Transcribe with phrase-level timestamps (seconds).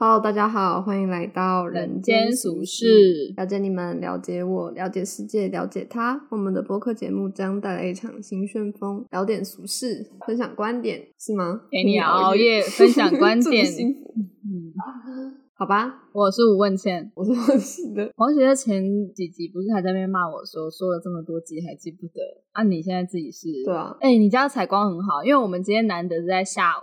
[0.00, 6.24] Hello，大家好，欢迎来到人间俗事，了解你们，了解我，了解世界，了解他。
[6.30, 11.62] 我们的播客节目将带来一场新旋风，聊点俗事，分享观点，是吗？
[11.72, 13.66] 陪你熬夜，分享观 点。
[13.66, 14.70] 嗯，
[15.58, 18.08] 好吧，我是吴问倩，我是王喜的。
[18.18, 18.80] 王喜在前
[19.12, 22.20] 几集不是还在那边骂我说，说了这么多集还记不得？
[22.52, 23.48] 啊，你现在自己是？
[23.64, 23.96] 对啊。
[23.98, 26.82] 哎，你家的采光很好，因为我们今天难得是在下午。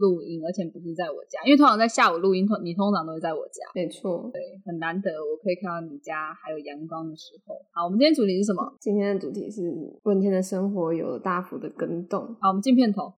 [0.00, 3.60] 录音，而且不是在我家，因为通常在下午录音，通你通常都会在我家。
[3.74, 7.54] 没错，对，很难得我可以看到你家还有阳光的时候。
[7.72, 8.74] 好，我们今天主题是什么？
[8.80, 9.60] 今天的主题是
[10.04, 12.34] 问天的生活有了大幅的更动。
[12.40, 13.12] 好，我们进片头。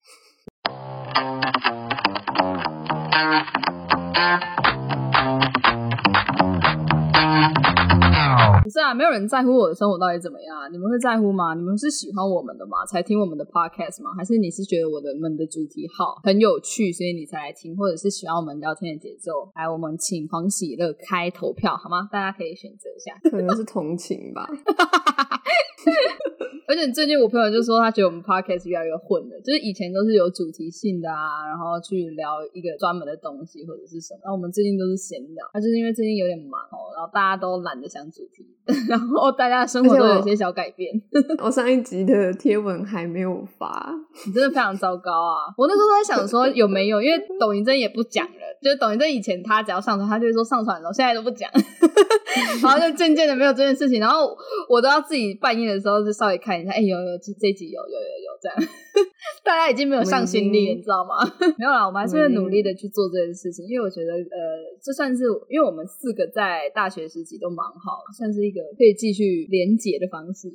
[8.73, 10.67] 是啊，没有人在乎我的生活到底怎么样啊？
[10.69, 11.53] 你们会在乎吗？
[11.53, 12.83] 你们是喜欢我们的吗？
[12.89, 14.09] 才听我们的 podcast 吗？
[14.17, 17.77] 还是你是觉得我的们的主题好，很有趣，所以你才来听？
[17.77, 19.51] 或者是喜欢我们聊天的节奏？
[19.53, 22.09] 来，我们请黄喜乐开投票好吗？
[22.11, 24.49] 大家可以选择一下，可能是同情吧。
[26.65, 35.45] 而且最近我朋友就说，他觉得我们 podcast 越来越混了，就是以前都是有主题性的啊，然后去聊一个专门的东西或者是什么，然后我们最近都是闲聊。
[35.53, 38.47] 那就是因为最近有点忙哦，然后大家都懒得想主题，
[38.89, 40.89] 然后大家的生活都有些小改变。
[41.43, 43.93] 我上一集的贴文还没有发，
[44.25, 45.51] 你真的非常糟糕啊！
[45.57, 51.51] 我那时候在想说有没有，因为抖音真也不讲了，就是抖音真以前他只要上传，他就会说上传了，现在都不讲，
[52.63, 54.35] 然后就渐渐的没有这件事情，然后
[54.69, 56.59] 我都要自己半夜的时候就稍微看。
[56.59, 58.57] 一下，哎，有有这这集有有有有这样，
[59.43, 61.17] 大家已经没有上心力，你知道吗？
[61.59, 64.39] 没有啦，我们还是会努力的去做这件事情，因为我觉得，呃，
[64.81, 70.47] 这算是因为我们四个在大学时期都蛮好，算是一个可以继续连结的方式，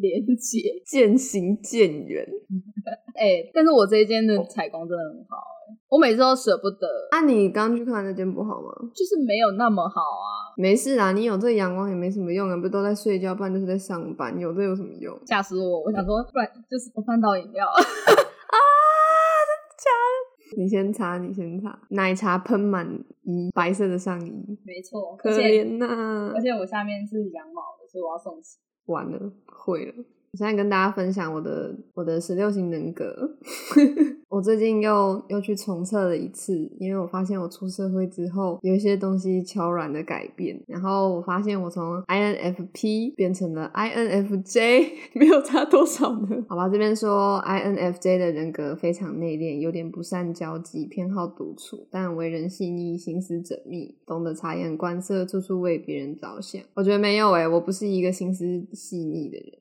[0.00, 2.26] 连结渐行渐远。
[3.14, 5.55] 哎，但是我这一间的采光真的很好。
[5.88, 6.86] 我每次都舍不得。
[7.12, 8.68] 那你刚去看那间不好吗？
[8.94, 10.52] 就是没有那么好啊。
[10.56, 15.14] 没事啊，你有这阳光也没什么用啊，不都在睡觉，不然就是在上班，有这有什么用？
[15.26, 15.82] 吓死我！
[15.82, 17.76] 我想说，不然就是我翻到饮料 啊！
[17.76, 19.90] 真的假
[20.56, 20.62] 的？
[20.62, 22.86] 你先擦，你先擦，奶茶喷满
[23.22, 24.30] 衣，白色的上衣，
[24.64, 26.32] 没错，可怜呐。
[26.34, 28.58] 而且我下面是羊毛的，所以我要送洗。
[28.86, 29.92] 完了，毁了。
[30.36, 33.36] 现在跟大家分享我的我的十六型人格。
[34.28, 40.60] 我最近又又去重测了一次，因为我发现我出社会之后有一些东西悄然的改变。
[40.66, 46.44] 然后我发现我从 INFP 变成了 INFJ， 没有差多少呢。
[46.48, 56.60] 好吧，这边说 INFJ 的人格非常内敛，有点不善交际，偏好独处，但为人细腻，心思缜密，懂得察言观色，处处为别人着想。
[56.74, 59.52] 我觉得没有诶，我不是一个心思细腻的人。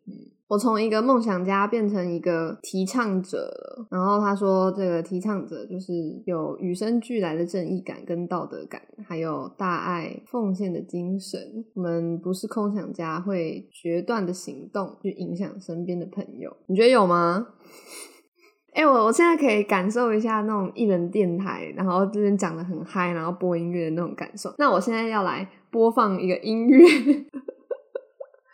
[0.47, 3.51] 我从一个梦想家变成一个提倡者。
[3.89, 5.94] 然后他说，这个提倡者就是
[6.25, 11.39] 有与生俱来的正义感跟道德感，还有大爱奉献的精神。
[11.73, 16.56] 我们不是空想家，会决断的行动去影响身边的朋友。
[16.67, 17.47] 你觉得有吗？
[18.73, 24.53] 哎，我我现在可以感受一下那种艺人电台，然后这边讲的很嗨，然后播音乐的那种感受。
[24.57, 26.85] 那我现在要来播放一个音乐。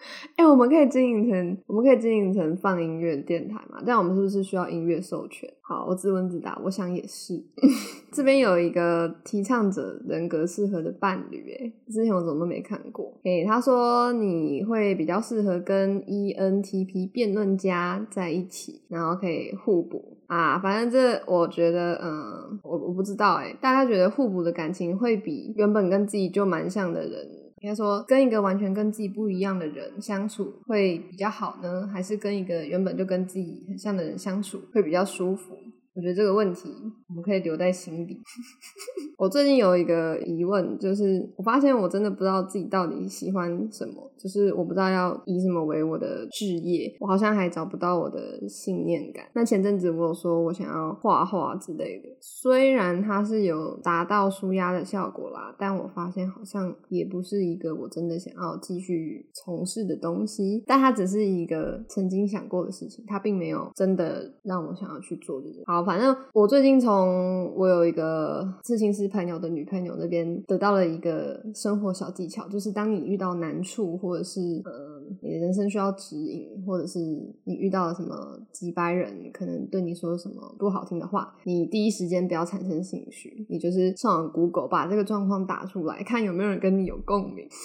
[0.35, 3.81] 哎，我们可以经营成，我们可以经营成放音乐电台嘛？
[3.85, 5.51] 但我们是不是需要音乐授权？
[5.61, 7.41] 好，我自问自答，我想也是。
[8.11, 13.13] 这边有一个提倡者人格适合的伴侣，哎，之前我怎么都没看过。
[13.23, 20.59] 哎，他说你会比较适合跟 ENTP 辩论家在一起，然后可以互补啊。
[20.59, 27.40] 反正这我觉得，嗯，我我不知道，哎，大家觉得互补的感情会比原本跟自己就蛮像的人。
[27.61, 35.55] 应该说，跟一个完全跟自己不一样的人相处会比较好呢，还是跟一个原本就跟自己很像的人相处会比较舒服？
[35.93, 36.73] 我觉得这个问题
[37.07, 38.19] 我们可以留在心底。
[39.17, 44.10] 我最近有一个疑问，就是我发现我真的不知道自己到底喜欢什么。
[44.21, 49.25] 就是我不知道要以什么为我的职业，我好像还找不到我的信念感。
[49.33, 60.63] 那前阵子我有说我想要画画之类的，虽然它是有达到舒压的效果啦，但我发现好像也不是一个我真的想要继续从事的东西。
[60.67, 65.63] 但它只是一个曾经想过的事情，它并没有真的让我想要去做这个。
[65.65, 74.90] 好，反正我最近从我有一个刺青师朋友的女朋友那边得到了一个生活小技巧，就是当你遇到难处或或者是呃，
[75.21, 76.99] 你的人生需要指引，或者是
[77.43, 87.47] 你遇到了什么几百人可能对你说什么不好听的话，你第一时间不要产生兴趣，你就是上网 Google 把这个状况打出来，看有没有人跟你有共鸣。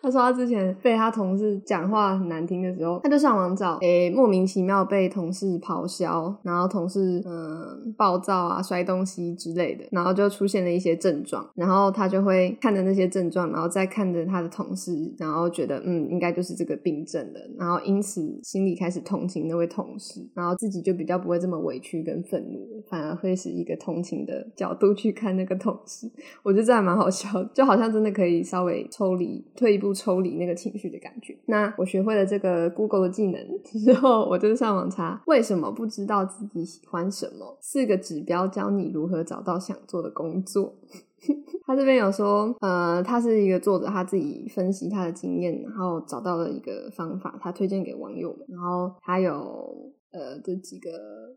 [0.00, 26.06] 他说他之前被他同事讲话很难听的时候，他就上网找，诶、莫名其妙被同事咆哮，然后同事嗯暴躁啊、摔东西之类的，然后就出现了一些症状，然后他就会看着那些症状，然后再看着他的同事，然后觉得嗯应该就是这个病症的，然后因此心里开始同情那位同事，然后自己就比较不会这么委屈跟愤怒，反而会是一个同情的角度去看那个同事。
[26.42, 31.34] 我觉得这还蛮好笑，就好像真的可以稍微抽离、退一步抽离那个情绪的感觉。
[31.46, 40.74] 那我学会了这个 Google 的技能之后，我就上网查为什么不知道自己喜欢什么，四个指标教你如何找到想做的工作。
[41.66, 48.46] 他这边有说，呃，他是一个作者，他自己分析他的经验，然后找到了一个方法，他推荐给网友们。
[48.48, 50.90] 然后他有呃这几个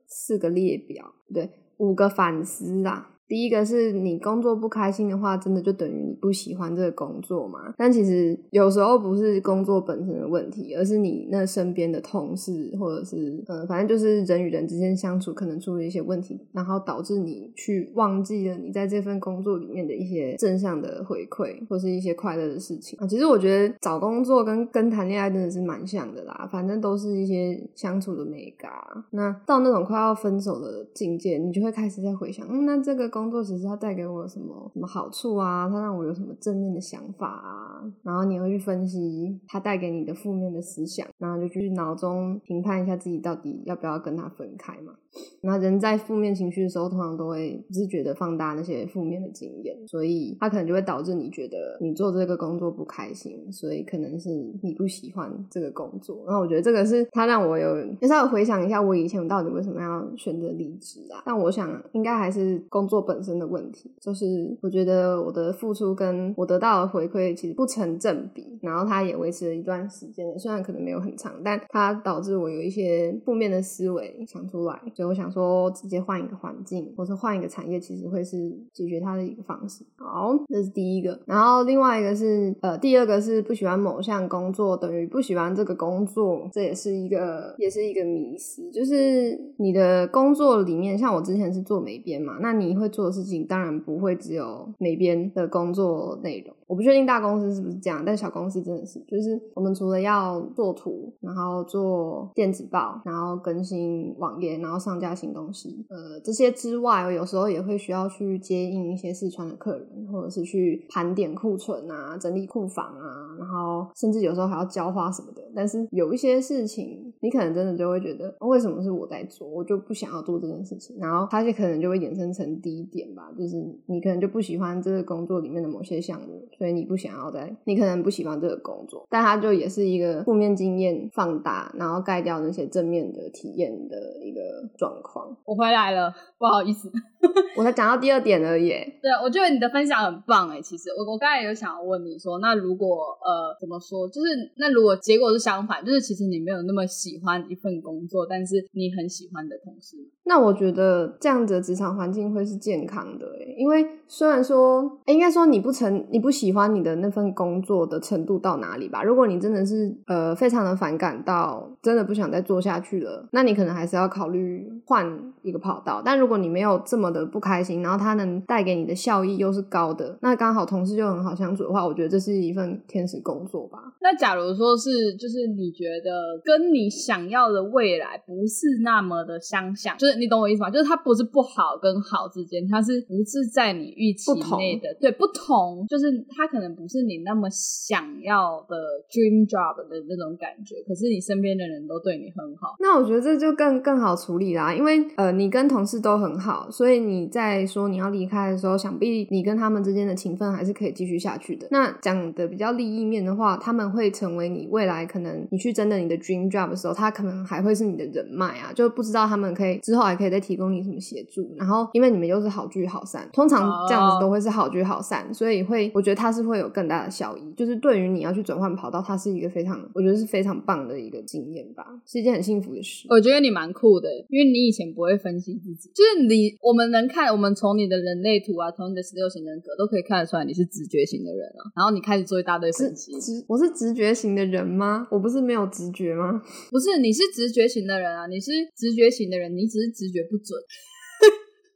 [0.08, 3.19] 四个列表，对，五个反思啊。
[3.30, 7.74] 第一个是你工作不开心的话，真的就等于你不喜欢这个工作嘛？
[7.78, 23.06] 但其实有时候不是工作本身的问题，而是你那身边的同事或者是呃，反正就是人与人之间相处可能出了一些问题，然后导致你去忘记了你在这份工作里面的一些正向的回馈或是一些快乐的事情啊。
[23.06, 28.72] 其实我觉得找工作跟跟谈恋爱真的是蛮像的啦，反正都是一些相处的美感。
[29.12, 35.68] 那到那种快要分手的境界，你就会开始在回想，嗯，那这个工工作其实它带给我什么什么好处啊？
[35.70, 37.84] 它让我有什么正面的想法啊？
[38.02, 44.94] 然后你会去分析它带给你的负面的思想，然后就去脑中评判一下自己到底要不要跟他分开嘛。
[45.42, 54.30] 那人在负面情绪的时候，通常都会自觉的放大那些负面的经验，所以它可能就会导致你觉得你做这个工作不开心，所以可能是
[54.62, 56.24] 你不喜欢这个工作。
[56.26, 61.24] 然后我觉得这个是它让我有，就稍微回想一下我以前到底为什么要选择离职啊？
[61.26, 74.80] 但我想应该还是工作本身的问题，就是我觉得我的付出跟我得到的回馈其实不成正比，然后它也维持了一段时间，虽然可能没有很长，但它导致我有一些负面的思维想出来。
[75.00, 78.36] 所以我想说，直接换一个环境，或是换一个产业，其实会是
[78.74, 79.86] 解决它的一个方式。
[79.96, 81.18] 好，这是第一个。
[81.26, 88.70] 然后另外一个是，呃，第二个是不喜欢某项工作，等于不喜欢这个工作，这也是一个，也是一个迷思。
[88.72, 96.54] 就是你的工作里面，像我之前是做美编嘛，那你会做的事情，当然不会只有美编的工作内容。
[96.70, 115.42] 我不确定大公司是不是这样，但小公司真的是，就是我们除了要做图，然后做电子报，然后更新网页，然后上架新东西，呃，这些之外，有时候也会需要去接应一些四川的客人，或者是去盘点库存啊，整理库房啊，然后甚至有时候还要浇花什么的。
[115.56, 123.58] 但是有一些事情，你可能真的就会觉得，为什么是我在做，我就不想要做这件事情，然后它就可能就会衍生成第一点吧，就是
[123.88, 134.42] 你可能就不喜欢这个工作里面的某些项目，所以你不想要在，你可能不喜欢这个工作，但它就也是一个负面经验放大，然后盖掉那些正面的体验的一个
[134.78, 135.34] 状况。
[135.46, 136.92] 我回来了，不好意思。
[137.56, 138.70] 我才讲到第二点而已。
[138.70, 140.62] 对，我觉得你的分享很棒哎。
[140.62, 144.28] 其实我我刚才有想要问你说，那如果呃怎么说，就是
[144.58, 159.04] 那如果结果是相反，就是其实你没有那么喜欢一份工作，但是你很喜欢的同事，那我觉得这样子的职场环境会是健康的哎，因为虽然说，应该说你不成你不喜欢你的那份工作的程度到哪里吧？
[159.04, 165.06] 如果你真的是呃非常的反感到真的不想再做下去了，那你可能还是要考虑换
[165.42, 166.02] 一个跑道。
[166.04, 173.78] 但如果你没有这么的不开心，然后它能带给你的效益又是高的，那刚好同事就很好相处的话，我觉得这是一份天使工作吧。
[174.02, 180.70] 那假如说是，就是你觉得跟你想要的未来不是那么的相像，就是你懂我意思吗？
[180.70, 184.96] 就是它不是不好跟好之间，它是不是在你预期内的？
[185.00, 188.76] 对，不同，就是它可能不是你那么想要的
[189.10, 192.76] dream job 的那种感觉，可是你身边的人都对你很好。
[192.80, 201.68] 那我觉得这就更更好处理啦，因为呃，你跟同事都很好，所以你在说你要离开的时候，想必你跟他们之间的情分还是可以继续下去的。
[201.72, 211.56] 那讲的比较利益面的话，他们会成为你未来可能你去真的你的 dream job 的时候，他可能还会是你的人脉啊，就不知道他们可以之后还可以再提供你什么协助。
[211.58, 217.42] 然后因为你们又是好聚好散，通常这样子都会是好聚好散，所以会我觉得它是会有更大的效益。
[217.58, 223.08] 就是对于你要去转换跑道，它是一个非常我觉得是非常棒的一个经验吧，是一件很幸福的事。
[223.10, 231.66] 我觉得你蛮酷的，因为你以前不会分析自己，就是你我们能看，我们从你的人类图啊，从你的十六型人格都可以看得出来你是直觉型的人啊。
[231.76, 235.08] 然后你开始做一大堆分析，直我是直觉型的人吗？
[235.10, 236.40] 我不是没有直觉吗？
[236.70, 240.60] 不是，你是直觉型的人啊，你是直觉型的人，你只是直觉不准。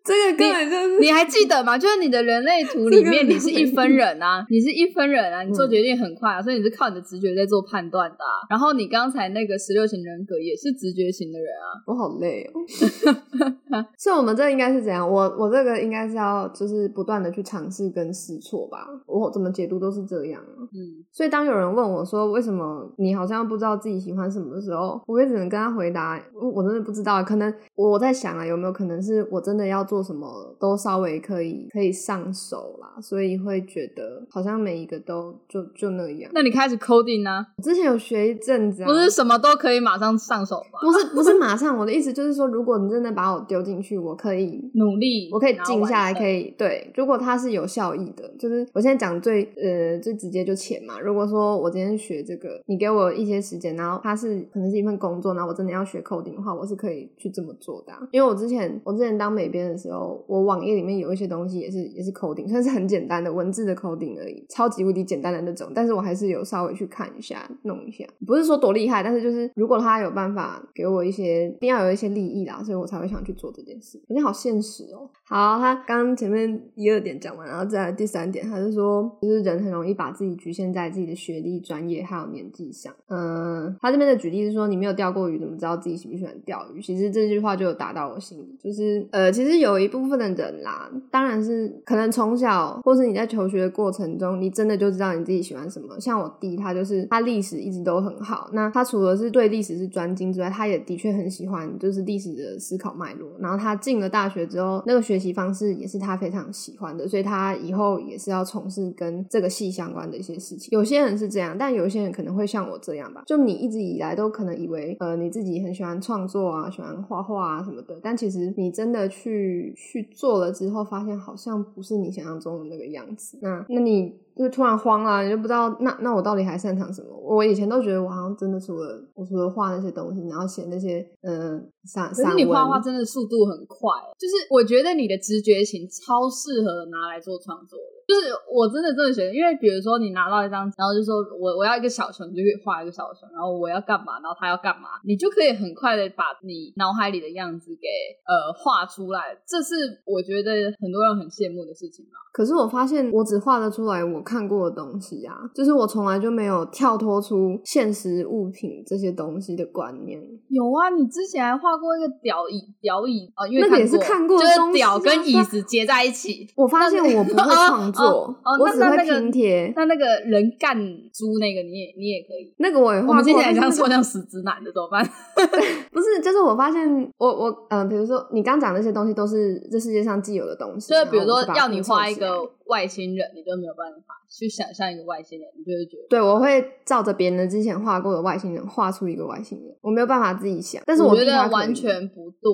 [0.04, 1.78] 这个根本就是你还记得吗？
[1.78, 8.18] 就是你的人类图里面，你是一分人啊，你是一分人啊，你做决定很快啊，所以你是靠你的直觉在做判断的。
[8.50, 12.60] 然后你刚才那个十六型人格也是直觉型的人啊，我好累哦。
[13.98, 15.10] 所以我们这应该是怎样？
[15.10, 18.86] 我我这个应该是要就是不断的去尝试跟试错吧。
[19.08, 20.68] 我怎么解读都是这样啊。
[20.74, 26.22] 嗯，所以当有人问我说为什么你好像不知道自己喜欢什么的时候，我也只能跟他回答，
[26.54, 27.24] 我真的不知道。
[27.24, 36.32] 可能我在想啊，有没有可能是我真的要做什么都稍微可以可以上手啦，所以会觉得好像每一个都就就那样。
[36.34, 37.46] 那你开始 coding 呢？
[37.62, 40.80] 之前有学一阵子，不是什么都可以马上上手吗？
[40.82, 46.92] 不是不是马上，我的意思就是说，如果你真的把我丢进去，我可以努力，我可以静下来，可以对。
[46.96, 51.00] 如果它是有效益的，就是我现在讲最呃最直接就钱嘛。
[51.00, 57.94] 如果说我今天学这个，你给我一些时间，然后它是可能是一份工作，然后我真的要学 coding 的话，我是可以去这么做的。
[58.12, 65.72] 因为我之前我之前当美编的时候，我网页里面有一些东西也是也是 coding， 算是很简单的文字的 coding 而已，超级无敌简单的那种。
[65.76, 74.02] 但是我还是有稍微去看一下，弄一下，不是说多厉害，但是就是如果他有办法给我一些，一定要有一些利益啦，所以我才会想去做这件事。
[74.08, 75.10] 有点好现实哦。
[75.26, 82.94] 好，他刚前面一二点讲完，然后再来第三点，他是说，就是人很容易把自己局限在自己的学历、专业还有年纪上。
[83.08, 86.82] 嗯，他这边的举例是说，你没有钓过鱼，怎么知道自己喜不喜欢钓鱼？
[86.82, 96.00] 其实这句话就有打到我心里，就是呃，其实有有一部分的人啦，当然是可能从小或是你在求学的过程中，你真的就知道你自己喜欢什么。
[96.00, 103.32] 像我弟，他就是他历史一直都很好，那他除了是对历史是专精之外，他也的确很喜欢就是历史的思考脉络。
[103.40, 110.70] 然后他进了大学之后，那个学习方式也是他非常喜欢的，所以他以后也是要从事跟这个系相关的一些事情。
[110.72, 123.38] 有些人是这样，但有些人可能会像我这样吧，就你一直以来都可能以为呃你自己很喜欢创作啊，喜欢画画啊什么的，但其实你真的去去做了之后，发现好像不是你想象中的那个样子。
[123.42, 124.14] 那那你。
[124.36, 127.10] 就突然慌了，你就不知道那那我到底还擅长什么？
[127.24, 137.94] 我以前都觉得我好像真的除了我除了画那些东西，然后写那些嗯散可是你画画真的速度很快，就是我觉得你的直觉型超适合拿来做创作的。
[138.06, 147.88] 就是我真的真的觉得，因为比如说你拿到一张，然后就说我我要一个小熊，你就可以画一个小熊，然后我要干嘛，然后他要干嘛，你就可以很快的把你脑海里的样子给
[148.28, 149.32] 呃画出来。
[149.48, 150.52] 这是我觉得
[150.84, 152.20] 很多人很羡慕的事情吧。
[152.34, 160.20] 可是我发现我只画得出来我看过的东西啊，就是我从来就没有跳脱出现实物品这些东西的观念。
[160.50, 166.48] 有啊，你之前还画过一个屌椅，屌椅啊，因为那个也是看过，就是屌跟椅子接在一起。
[166.56, 167.84] 我发现我不会 创。
[167.94, 169.72] 做，我只会拼贴。
[169.76, 170.76] 那那个人干
[171.12, 172.54] 猪那个，你也你也可以。
[172.58, 173.14] 那个我也画过。
[173.14, 175.04] 我们听起来像说像死直男的怎么办？
[175.92, 180.90] 不是，就是我发现，我我嗯，比如说你刚讲那些东西，都是这世界上既有的东西。
[180.92, 182.32] 就是比如说要你画一个
[182.68, 186.08] 外星人，你就没有办法去想象一个外星人，你就会觉得。
[186.10, 190.82] 对，我会照着别人之前画过的外星人画出一个外星人，我没有办法自己想。
[190.86, 192.52] 但是我觉得完全不对。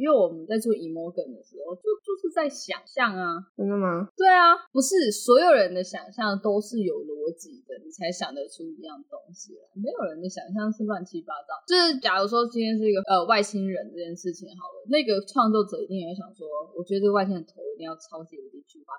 [0.00, 4.08] 因为我们在做 emotion 的时候，就就是在想象啊，真的吗？
[4.16, 9.68] 对啊，不是所有人的想象都是有逻辑的，你才想得出一样东西来。
[9.76, 11.52] 没有人的想象是乱七八糟。
[11.68, 18.96] 就是假如说今天是一个呃外星人这件事情好了，那个创作者一定会想说，我觉得这个外星人头一定要超级无敌巨大，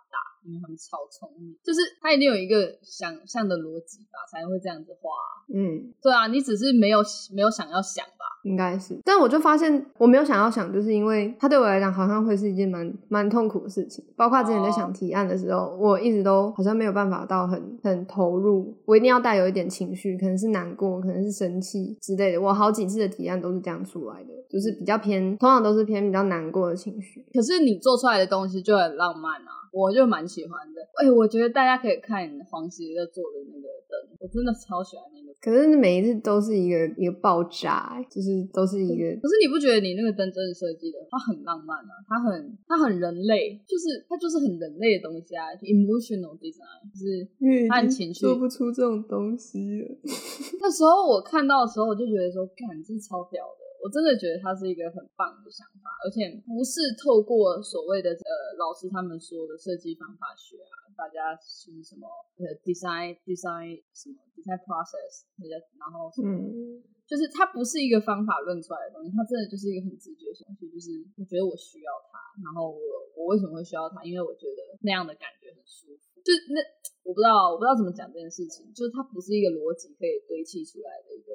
[0.51, 5.09] 因为他们超聪明，就是他一定有一个想象的逻辑吧，才会这样子画。
[5.47, 6.99] 嗯，对啊，你只是没有
[7.33, 8.25] 没有想要想吧。
[8.43, 14.03] 应该是，但我就发现我没有想要想，就是因为它对我来讲好像会是一件蛮蛮痛苦的事情。
[14.15, 22.41] 包括之前在想提案的时候，我一直都好像没有办法到很很投入，我一定要带有一点情绪，可能是难过，可能是生气之类的。
[22.41, 27.23] 我好几次的提案都是这样出来的，就是比较偏，通常都是偏比较难过的情绪。
[27.33, 30.81] 可是你做出来的东西就很浪漫啊，我就蛮喜欢的。
[30.95, 33.80] 哎，我觉得大家可以看黄喜在做的那个灯，
[34.21, 35.33] 我真的超喜欢那个。
[35.41, 39.03] 可是每一次都是一个一个爆炸，就是都是一个。
[39.17, 42.29] 可是你不觉得你那个灯真的设计的，它很浪漫啊，它很
[42.67, 47.25] 它很人类，就是它就是很人类的东西啊，emotional design，就是
[47.67, 48.21] 它很情绪。
[48.21, 49.57] 做不出这种东西。
[50.61, 53.61] 那时候我看到的时候，我就觉得说，干，这是超屌的。
[53.81, 58.29] 我真的觉得它是一个很棒的想法，而且不是透过所谓的呃
[58.61, 62.07] 老师他们说的设计方法学啊，大家是什么
[62.37, 65.25] 呃 design design 什么 design process，
[65.77, 72.81] 然后嗯，就是它不是一个方法论出来的东西，它真的就是一个很直觉性东西，就是我觉得我需要它，然后我
[73.15, 74.03] 我为什么会需要它？
[74.03, 76.59] 因为我觉得那样的感觉很舒服，就那
[77.03, 81.33] 我不知道我不知道怎么讲这件事情，就是它不是一个逻辑可以堆砌出来的一个。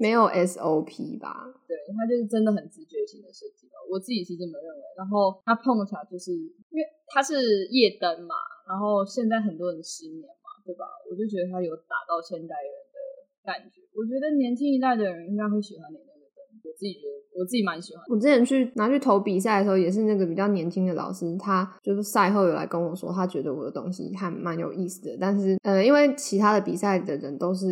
[0.00, 1.46] 没有 SOP 吧？
[1.68, 4.82] 对，它就是真的很直觉性的设计吧，我自己是这么认为。
[4.96, 8.34] 然后它碰巧就是因为它是夜灯嘛，
[8.68, 10.84] 然后现在很多人失眠嘛，对吧？
[11.10, 12.98] 我就觉得他有打到现代人的
[13.42, 13.80] 感觉。
[13.96, 18.04] 我觉得年轻一代的人应该会喜欢你那个灯，我自己觉得我自己蛮喜欢。
[18.10, 25.16] 我之前去拿去投比赛的时候，也是那个比较年轻的老师，他就是赛后有来跟我说，他觉得我的东西还蛮有意思的。
[25.18, 27.66] 但是，呃，因为其他的比赛的人都是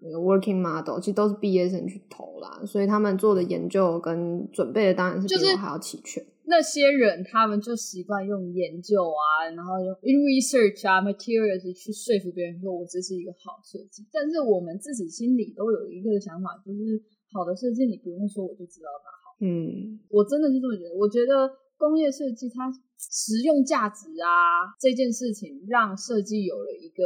[0.00, 6.22] 那个 working model，其实都是毕业生去投啦，所以他们做的研究跟准备的当然是比我还要齐全。
[6.50, 16.98] 那些人他们就习惯用研究啊，然后用 in research 啊 materials 去说服别人说我这是一个好设计，但是我们自己心里都有一个想法，就是
[17.30, 19.38] 好的设计你不用说我就知道它好。
[19.40, 21.46] 嗯，我真的是这么觉得，我觉得
[21.78, 22.66] 工业设计它
[23.08, 27.04] 实用价值啊这件事情，让设计有了一个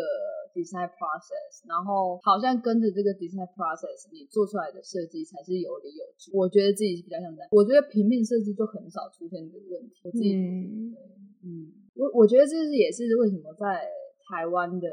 [0.53, 6.33] design process，然后好像跟着这个 design process，你做出来的设计才是有理有据。
[6.35, 9.95] 我觉得自己比较像这样，我觉得平面设计就很少出现这个问题。
[10.03, 10.97] 我自己嗯
[11.45, 13.87] 嗯，我我觉得这是也是为什么在
[14.27, 14.89] 台湾的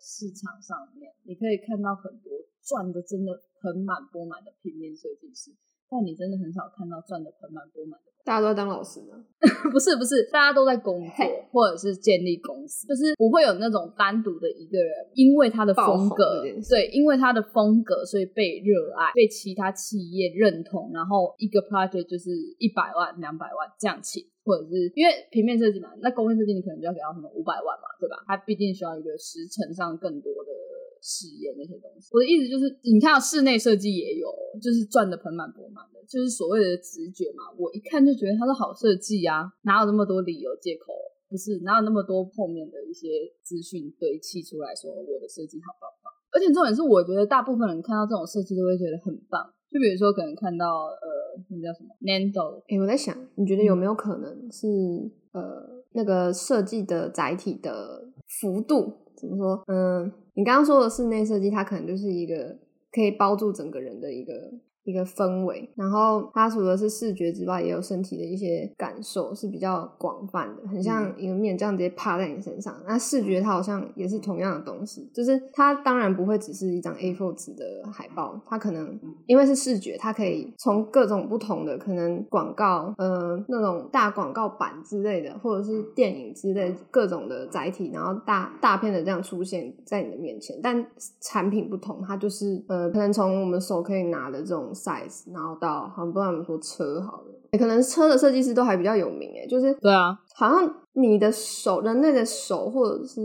[0.00, 2.32] 市场上面，你可以看到很多
[2.62, 5.50] 赚的真的盆满钵满的平面设计师，
[5.90, 8.06] 但你真的很少看到赚的盆满钵满的。
[8.26, 9.14] 大家都在当老师呢。
[9.70, 24.30] 不是不是，大家都在工作或者是建立公司，就是不会有那种单独的一个人，因为他的风格对，因为他的风格，所以被热爱，被其他企业认同，然后一个 project 就是一百万、两百万这样起。
[24.46, 28.22] 或者是因为平面设计嘛，那工业设计你可能就要给到什么五百万嘛，对吧？
[28.30, 30.30] 它毕竟需要一个时程上更多
[30.96, 32.08] 的试验那些东西。
[32.16, 37.52] 我的意思就是，你看到室内设计也有，就是赚的盆满钵满的，就是所谓的直觉嘛。
[37.60, 40.96] 我一看就觉得它是好设计啊，哪有那么多理由借口？
[41.28, 46.08] 不是，哪有那么多后面的一些资讯堆砌出来说我的设计好棒棒？
[46.32, 49.44] 而且重点是，我觉得大部分人看到这种设计都会觉得很棒。
[49.68, 51.06] 就比如说，可能看到呃，
[51.50, 54.66] 那叫什么 Nando，哎、我在想，你觉得有没有可能是、
[55.32, 58.04] 呃那个设计的载体的
[58.40, 59.64] 幅度怎么说？
[59.66, 62.58] 嗯，你刚刚说的室内设计，它可能就是一个
[62.92, 64.52] 可以包住整个人的一个
[64.86, 72.74] 一个氛围，然后它除了是视觉之外，也有身体的一些感受是比较广泛的，很像一个面这样直接趴在你身上。
[72.86, 90.86] 那视觉它好像也是同样的东西，就是它当然不会只是一张 A4 纸的海报，它可能因为是视觉，它可以从各种不同的可能广告，呃，那种大广告板之类的，或者是电影之类各种的载体，然后大大片的这样出现在你的面前，但
[91.20, 103.20] 产品不同，它就是呃，可能从我们手可以拿的这种 size，然后到好像不知道我们说车好了，欸可能车的设计师都还比较有名诶，就是对啊，好像你的手，人类的手，或者是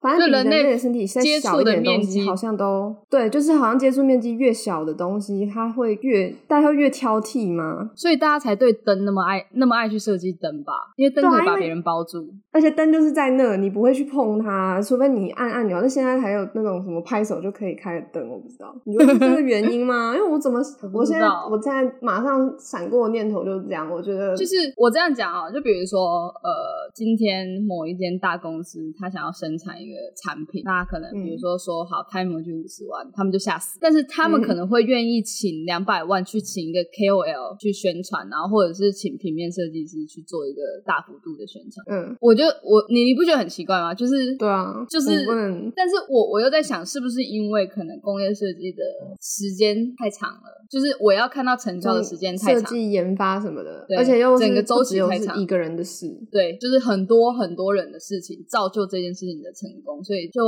[0.00, 7.90] 反正比人类类的身体再接触的点东西，面积好像都对，就是好像接触面积越小的东西，它会越大家会越挑剔吗？
[7.96, 10.72] 所以大家才对灯那么爱那么爱去设计灯吧？
[10.96, 12.32] 因为灯可以把别人包住。
[12.52, 15.78] 而且灯就是在那，你不会去碰它，除非你按按钮。
[15.82, 20.14] 那现在还有那种什么拍手就可以开的灯，我不知道，你觉得是这个原因吗？
[20.16, 20.58] 因为我怎么，
[20.94, 41.84] 我现在我现在马上闪过的念头就是这样，我觉得就是我这样讲啊，就比如说，呃，今天某一间大公司，他想要生产一个产品，那可能嗯比如说说好开模具五十万，他们就吓死，但是他们嗯可能会愿意请两百万去请一个 KOL 去宣传，然后或者是请平面设计师去做一个大幅度的宣传。
[41.88, 43.94] 嗯，我就我你你不觉得很奇怪吗？
[43.94, 48.82] 就是对啊，就是我不能但是我我又在想，是不是因为可能工业设计的
[49.20, 53.55] 时间太长了，就是我要看到成效的时间太长设，计研发什么
[53.96, 60.42] 而且又整个周只有太长是一个人的事，对，就是很多很多人的事情造就这件事情的成功，所以就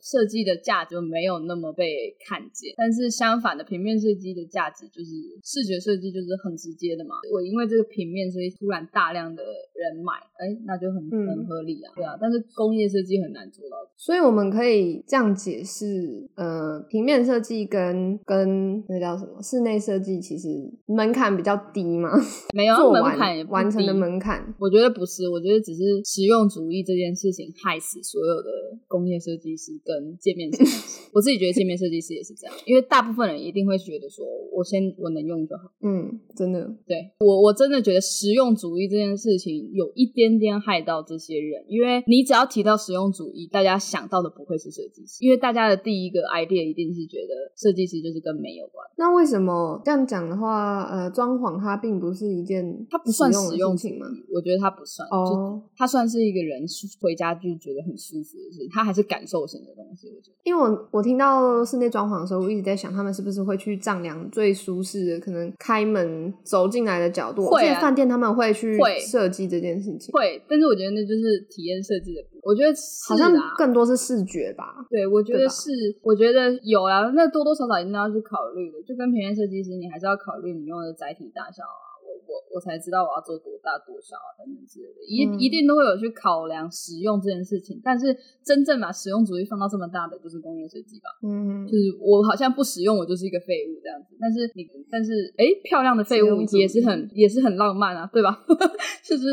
[0.00, 2.74] 设计的价值没有那么被看见。
[2.76, 5.10] 但是相反的，平面设计的价值就是
[5.44, 7.16] 视觉设计就是很直接的嘛。
[7.32, 12.16] 我因为这个平面，所以突然大量的人买，哎，那就很嗯很合理啊，对啊。
[12.20, 13.76] 但是工业设计很难做到。
[13.96, 20.48] 所以我们可以这样解释，呃，平面设计跟跟那叫什么室内设计，其实
[20.86, 22.10] 门槛比较低嘛，
[22.54, 28.50] 没有门槛完完成的低门槛，我觉得不是，我觉得只是实用主义这件事情害死所有的
[28.88, 31.00] 工业设计师跟界面设计师。
[31.14, 35.70] 我自己觉得界面设计师也是这样，因为大部分人一定会觉得说，我先我能用就好。
[35.82, 48.86] 嗯，真的，对我我真的觉得实用主义这件事情有一点点害到这些人，因为你只要提到实用主义，大家想到的不会是设计师，因为大家的第一个 idea 一定是觉得设计师就是跟美有关。
[48.96, 55.06] 那为什么这样讲的话，呃，装潢它并不是一件它不算实用的实用主义事情吗？，我觉得它不算。
[55.08, 56.62] 哦哦，它算是一个人
[57.00, 60.36] 回家就觉得很舒服的事，它还是感受型的东西，我觉得。
[60.44, 67.46] 因为我我听到室内装潢的时候，我一直在想，他们是不是会去丈量最舒适的，可能开门走进来的角度。
[67.46, 68.78] 会饭店他们会去
[69.10, 74.84] 设计这件事情，会，但是我觉得那就是体验设计的部分，我觉得是好像更多是视觉吧。
[74.90, 75.70] 对，我觉得是，
[76.02, 78.82] 我觉得有啊，那多多少少一定要去考虑的。
[78.82, 81.86] 就跟平面设计师，你还是要考虑你用的载体大小啊，
[82.32, 87.80] 我我才知道我要做多大多少啊等等之类的，一、嗯一定都会有去考量使用这件事情。
[87.82, 91.08] 但是真正把实用主义放到这么大的，就是工业设计吧。
[91.22, 94.16] 嗯就，是我好像不使用，我就是一个废物这样子。
[94.20, 98.44] 但是你，但是哎，漂亮的废物也是很也是很浪漫啊，对吧？
[99.04, 99.26] 就是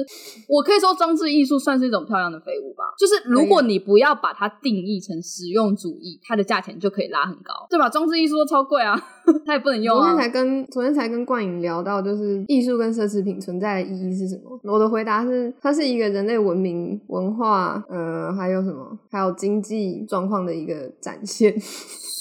[0.48, 2.84] 我可以说装置艺术算是一种漂亮的废物吧。
[2.98, 7.90] 就是如果你不要把它定义成实用主义，它的价钱就可以拉很高，对吧？
[7.90, 8.96] 装置艺术都超贵啊，
[9.46, 10.10] 它也不能用啊。
[10.10, 14.60] 昨天才跟昨天才跟冠颖聊到，就是艺术跟奢侈品存在的意义是什么？
[14.64, 21.56] 我的回答是，它是一个人类文明、文化，呃，还有什么，还有经济状况的一个展现。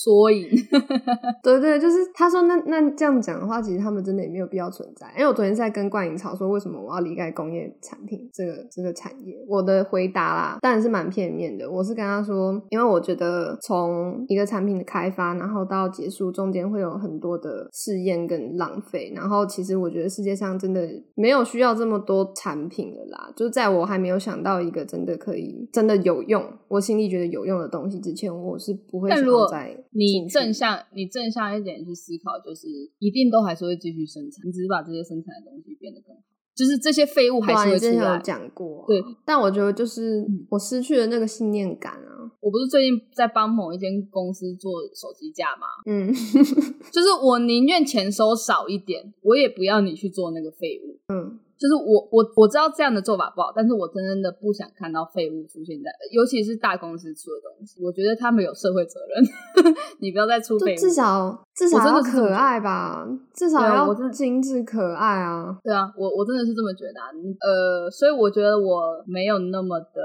[0.00, 0.48] 缩影，
[1.42, 5.06] 对对，就是他说那那这样讲的话，其实他们真的也没有必要存在。
[5.14, 9.44] 因为我昨天在跟冠颖吵说，为什么我要离开工业产品这个这个产业？
[9.48, 11.68] 我的回答啦，当然是蛮片面的。
[11.68, 19.12] 我是跟他说，因为我觉得从一个产品的开发，然后到结束中间会有很多的试验跟浪费。
[19.14, 23.32] 然后其实我觉得世界上真的没有需要这么多产品了啦。
[23.34, 36.22] 就在我还没有想到一个真的可以真的有用，我心里觉得有用的东西之前，我是不会想但如果要再你正向，你正向一点去思考，就是一定都还是会继续生产，你只是把这些生产的东西变得更好，
[36.54, 38.18] 就是这些废物还是会之前有。
[38.18, 45.66] 讲过、啊，对，但我觉得就是嗯我失去了那个信念感啊，我不是最近在帮某一间公司做手机架吗？
[45.86, 46.12] 嗯
[46.92, 50.98] 就是我宁愿钱收少一点，我也不要你去做那个废物。
[51.12, 60.76] 嗯，就是我我我知道这样的做法不好，但是我真正的不想看到废物出现在，尤其是大公司出的东西，我觉得他们有社会责任， 你不要再出废物。
[60.76, 67.08] 至少至少要可爱吧，至少要精致可爱啊，对啊，我我真的是这么觉得、啊。
[67.40, 70.00] 呃，所以我觉得我没有那么的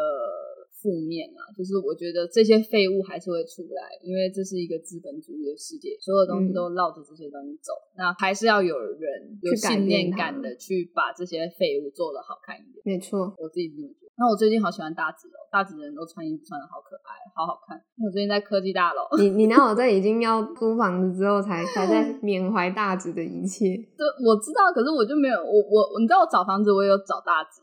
[0.84, 7.72] 负面啊，就是我觉得这些废物还是会出来，因为这是一个资本主义的世界，所有东西嗯都绕着这些东西走。
[7.96, 12.84] 那还是要有人有信念感的去把这些废物做得好看一点。
[12.84, 14.12] 没错，我自己是这么觉得。
[14.16, 17.82] 那我最近好喜欢大紫哦，大紫的人都穿衣服穿的好可爱，好好看。
[17.98, 27.63] 因为我最近在科技大楼， 你你那我在已经要租房子之后才才在 缅怀大紫的一切，对，我知道，可是我就没有，我我你知道我找房子，我也有找大直的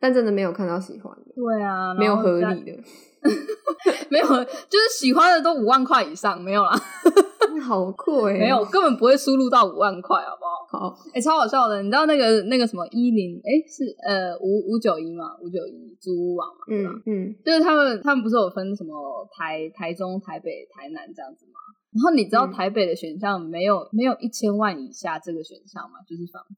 [0.00, 2.72] 但真的没有看到喜欢的，对啊，没有合理的，
[4.10, 6.72] 没有，就是喜欢的都五万块以上，没有啦，
[7.62, 10.88] 好酷哎、没有，根本不会输入到五万块，好不好？
[10.90, 21.60] 好，哎、超好笑的，你知道那个那个什么一零，哎，是呃五五九一嘛，五九一租屋网嘛，嗯嗯，就是他们他们不是有分什么台台中、台北、台南这样子吗？
[21.92, 25.98] 然后你知道嗯台北的选项没有、没有一千万以下这个选项吗？
[26.08, 26.56] 就是房子。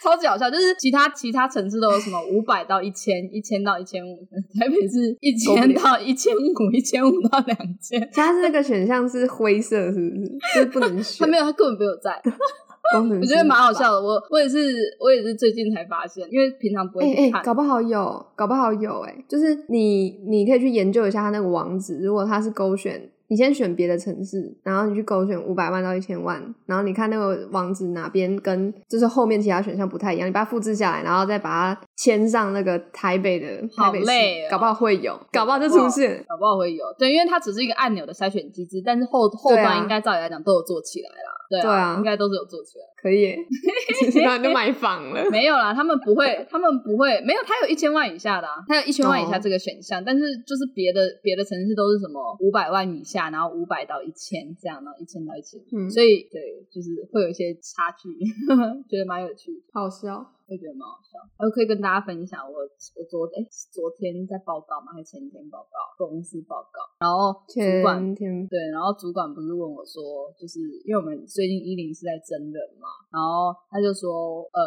[0.02, 4.26] 超级好笑，就是其他其他城市都有什么五百到一千，一千到一千五，
[4.58, 8.00] 台北是一千到一千五，一千五到两千。
[8.12, 10.38] 它是那个选项是灰色，是不是？
[10.54, 12.20] 就是不能选，它没有，它根本没有在，
[12.92, 14.00] 我觉得蛮好笑的。
[14.00, 14.58] 我我也是
[14.98, 17.42] 我也是最近才发现，因为平常不会看。
[17.44, 36.24] 搞不好有，搞不好有、哎，就是你你可以去研究一下它那个网址，如果它是勾选，你先选别的城市，然后你去勾选五百万到一千万，然后你看那个网址哪边跟就是后面其他选项不太一样，你把它复制下来，然后再把它签上那个台北的台好北市，累哦搞不好会有，搞不好就出现。
[36.28, 42.84] 搞不好会有，对，因为它只是一个按钮的筛选机制，但是后后端应该照理来讲都有做起来啦，对对啊应该都是有做起来。
[43.02, 43.36] 可以耶，
[44.22, 45.28] 然后就买房了。
[45.30, 58.12] 没有啦，他们不会，他们不会，没有，他有一千万以下的啊，他有一千万以下哦这个选项，但是就是别的别的城市都是什么五百万以下，然后五百到一千这样，然后一千到一千，嗯所以对，就是会有一些差距，
[58.88, 59.50] 觉得蛮有趣。
[59.72, 62.58] 好笑，会觉得蛮好笑，我可以跟大家分享我
[62.98, 63.38] 我昨哎、
[63.70, 65.78] 昨天在报告嘛，还是前天报告？
[65.96, 68.02] 公司报告，然后主管
[68.48, 74.58] 对，然后主管不是问我说，就是因为我们最近一零是在真人嘛，然后他就说，呃，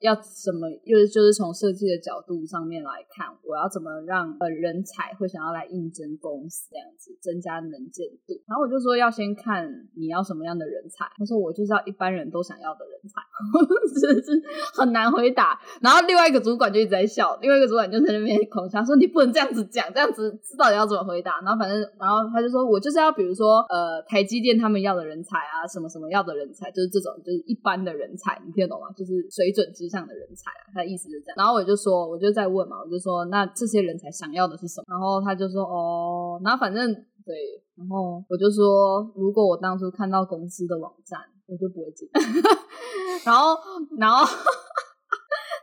[0.00, 8.34] 要怎么，就是就是从设计的角度上面来看，我要怎么让呃人才会想要来应征公司这样子，增加能见度。
[8.46, 13.20] 然后我就说要先看你要什么样的人才，他说我就是要一般人都想要的人才，
[14.00, 14.42] 真的是
[14.74, 15.58] 很难回答。
[15.80, 21.40] 然后另外一个主管就一直在笑，另外一个主管就在那边口腔说你不能这样子讲，这样子知道你要怎么回答？
[21.44, 28.86] 然后反正然后他就说我就是要比如说呃台积电他们要的人才啊，什么什么要的人才，就是这种就是一般的人才，你听得懂吗？
[28.96, 31.34] 就是水准之职场的人才啊，他的意思是这样。
[31.38, 34.84] 然后我就说，我就在问嘛，我就说，那这些人才想要的是什么？
[34.88, 36.92] 然后他就说，哦，然后反正
[37.24, 42.06] 对，然后我就说，如果我当初看到公司的网站，我就不会进。
[43.24, 43.56] 然后，
[43.98, 44.24] 然后。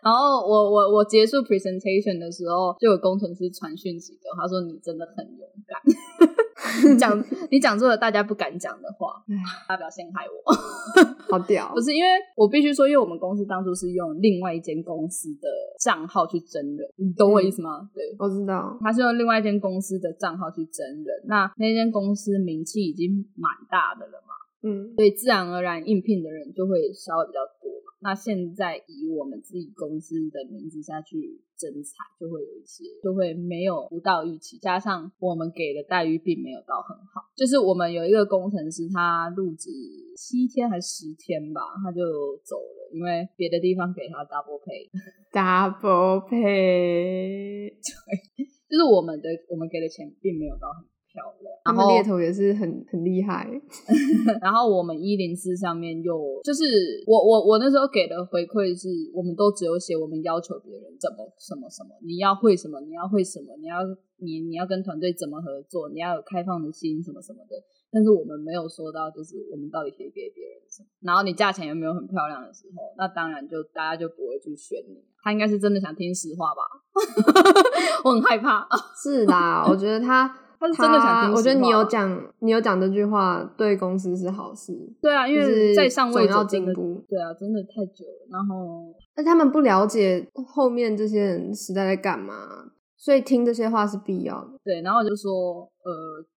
[0.06, 5.82] 然后我我我结束 presentation 的时候，就有工程师传讯息给我，他说你真的很勇敢，
[6.98, 9.22] 讲你讲出了大家不敢讲的话，
[9.68, 10.54] 他不要陷害我，
[11.32, 11.72] 好屌！
[11.74, 15.48] 不是因为我必须说，因为我们公司当初是用另外一间公司的
[15.80, 17.90] 账号去征人，你懂我意思吗？
[17.94, 27.65] 对，我知道，他是用另外一间公司的账号去征人，那那间公司名气已经蛮大的了嘛，嗯，所以自然而然应聘的人就会稍微比较多。
[28.06, 37.26] 那现在以我们自己公司的名字下去征才，就会有一些就会没有不到预期，加上我们给的待遇并没有到很好。
[37.36, 39.72] 就是我们有一个工程师，他入职
[40.16, 50.86] 七天还是十天吧，他就走了，因为别的地方给他 double pay，double pay， 对， 就是我们的我们给的钱并没有到很。
[51.16, 53.48] 漂亮，他们猎头也是很很厉害。
[54.44, 56.12] 然后我们一零四上面又
[56.44, 56.64] 就是
[57.08, 63.80] 我我我那时候给的回馈是，我们都只有写我们要求别人怎么什么什么，你要会什么，你要会什么，你要
[64.20, 67.56] 你你要跟团队怎么合作，你要有开放的心什么什么的。
[67.92, 70.90] 但是我们没有说到，就是我们到底可以给别人什么。
[71.00, 75.00] 然后你价钱又没有很漂亮的时候，那当然就大家就不会去选你。
[75.24, 76.62] 他应该是真的想听实话吧？
[78.04, 78.68] 我很害怕。
[79.02, 80.45] 是啦，我觉得他。
[80.60, 84.74] 他是真的想听我觉得你有讲，你有讲这句话，对公司是好事。
[85.02, 87.04] 对啊，因为在上位要进步。
[87.08, 88.28] 对啊，真的太久了。
[88.32, 94.60] 然后，那他们不了解后面这些人时代在干嘛，所以听这些话是必要的。
[94.64, 95.92] 对，然后就说，呃，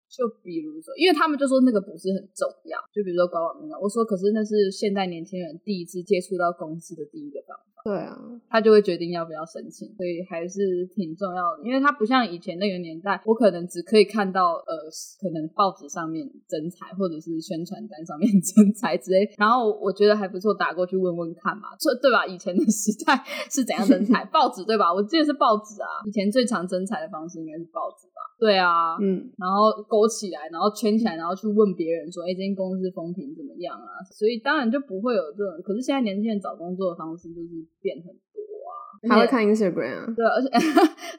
[0.09, 2.77] 就比如说，因为他们就说那个不是很重要。
[2.93, 7.68] 就比如说管网面我说，可是那是现代年轻人第一次接触到公司的第一个方法。
[7.83, 8.17] 对啊，
[8.49, 11.63] 他就会决定要不要申请，所以还是挺重要的。
[11.63, 14.73] 因为他不像以前那个年代，我可能只可以看到呃，
[15.21, 19.29] 可能报纸上面征才，或者是宣传单上面 征才之类。
[19.37, 22.25] 然后我觉得还不错，打过去问问看嘛，这对吧？
[22.25, 24.25] 以前的时代 是怎样征才？
[24.31, 24.93] 报纸对吧？
[24.93, 25.87] 我记得是报纸啊。
[26.05, 28.19] 以前最常征才的方式应该是报纸吧？
[28.39, 33.99] 对啊，嗯，然后勾起来，然后圈起来，然后去问别人说，哎，这间公司风评怎么样啊？
[34.11, 35.59] 所以当然就不会有这种。
[35.63, 37.49] 可是现在年轻人找工作的方式就是
[37.81, 38.39] 变很多
[38.69, 38.73] 啊，
[39.09, 40.13] 还会看 Instagram 啊。
[40.15, 40.47] 对，而且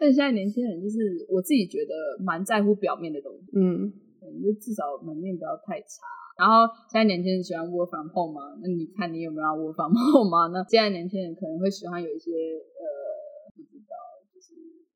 [0.00, 1.92] 而且现在年轻人就是我自己觉得
[2.24, 3.92] 蛮在乎表面的东西，嗯，
[4.42, 6.04] 就至少门面不要太差。
[6.38, 8.56] 然后现在年轻人喜欢 work from home 吗？
[8.62, 10.48] 那你看你有没有 work from home 吗？
[10.48, 13.09] 那现在年轻人可能会喜欢有一些呃。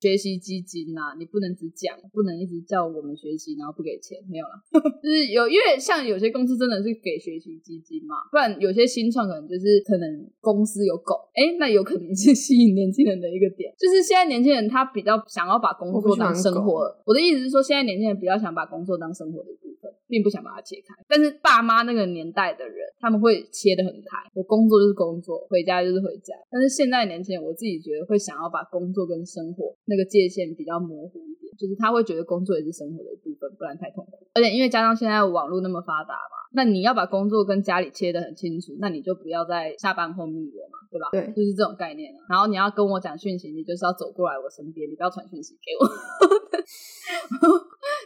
[0.05, 4.53] 学习基金呐，你不能只讲，不能一直叫我们学习，然后不给钱，没有了。
[5.01, 10.05] 就是有，因为像有些公司真的是给学习基金嘛，不然有些新创可能就是可能
[10.43, 13.73] 公司有狗，哎，那有可能是吸引年轻人的一个点。
[13.79, 20.93] 就是现在年轻人他比较想要把工作当生活，我的意思是说，现在年轻人比较想把工作当生活的一部分，并不想把它切开。
[21.09, 26.35] 但是爸妈那个年代的人，他们会切得很开，我工作就是工作，回家就是回家。
[26.51, 29.75] 但是现在年轻人，我自己觉得会想要把工作跟生活。
[29.95, 34.27] 那个界限比较模糊一点，就是他会觉得工作也是生活的一部分，不然太痛苦。
[34.35, 41.09] 而且因为加上现在网络那么发达嘛，那你要把工作跟家里切得很清楚，那你就不要在下班后密我嘛，对吧？
[41.13, 42.19] 对，就是这种概念啊。
[42.31, 45.87] 然后你要跟我讲讯息，你就是要走过来我身边，你不要传讯息给我。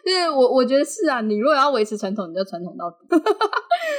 [0.04, 1.20] 就是我，我觉得是啊。
[1.20, 2.96] 你如果要维持传统，你就传统到底。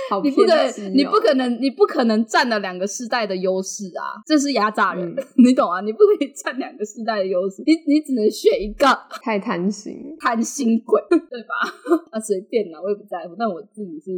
[0.10, 0.54] 好，你不可，
[0.94, 4.18] 你不可能，你不可能占了两个世代的优势啊！
[4.26, 5.82] 这是压榨人， 你懂啊？
[5.82, 8.88] 你不可以占两个世代的优势，你你只能选一个。
[9.22, 11.54] 太贪心，贪心鬼， 对吧？
[12.12, 13.36] 啊，随便啦，我也不在乎。
[13.38, 14.12] 但我自己是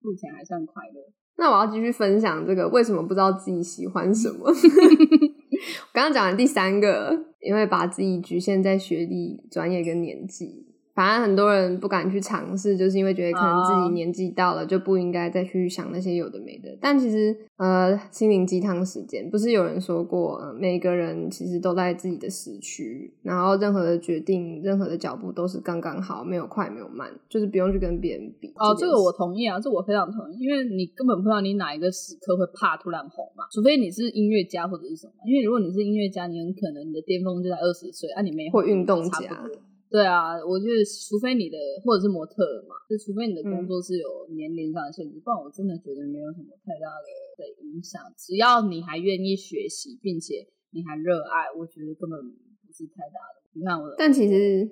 [0.00, 1.00] 目前还算快乐。
[1.38, 4.48] 那我要继续分享这个为什么不知道自己喜欢什么。
[4.48, 10.65] 我刚刚讲完第三个，因为把自己局限在学历、专业跟年纪。
[10.96, 16.74] 反正很多人不敢去尝试，就是因为觉得可能自己年纪到了就不应该再去想那些有的没的。
[16.80, 28.48] 但其实，呃，心灵鸡汤时间不是有人说过，每个人其实都在自己的时区，然后任何的决定、任何的脚步都是刚刚好，没有快，没有慢，就是不用去跟别人比。
[28.56, 35.12] 哦，这个我同意啊，这我非常同意，因为你根本不知道你哪一个时刻会怕突然红嘛，除非你是音乐家或者是什么。
[35.26, 39.44] 因为如果你是音乐家，你很可能你的巅峰就在二十岁啊，你没或运动家。
[39.88, 48.02] 对啊，我觉得除非你的或者是模特嘛，就除非你的工作是有年龄上的限制，不然我真的觉得没有什么太大的的影响。
[48.16, 53.42] 只要你还愿意学习，并且你还热爱，我觉得根本不是太大的。
[53.52, 54.68] 你看我的，但其实，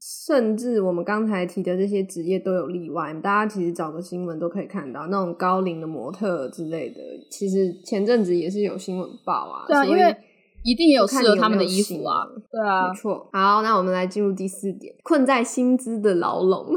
[0.00, 3.12] 甚至我们刚才提的这些职业都有例外。
[3.14, 9.66] 大家其实找个新闻都可以看到，那种高龄的模特之类的，其实前阵子也是有新闻报啊。
[9.66, 10.16] 对啊，因为
[10.62, 12.26] 一定也有适合他们的衣服啊。
[12.50, 13.28] 对啊没，错。
[13.32, 16.74] 好，那我们来进入第四点，困在薪资的牢笼。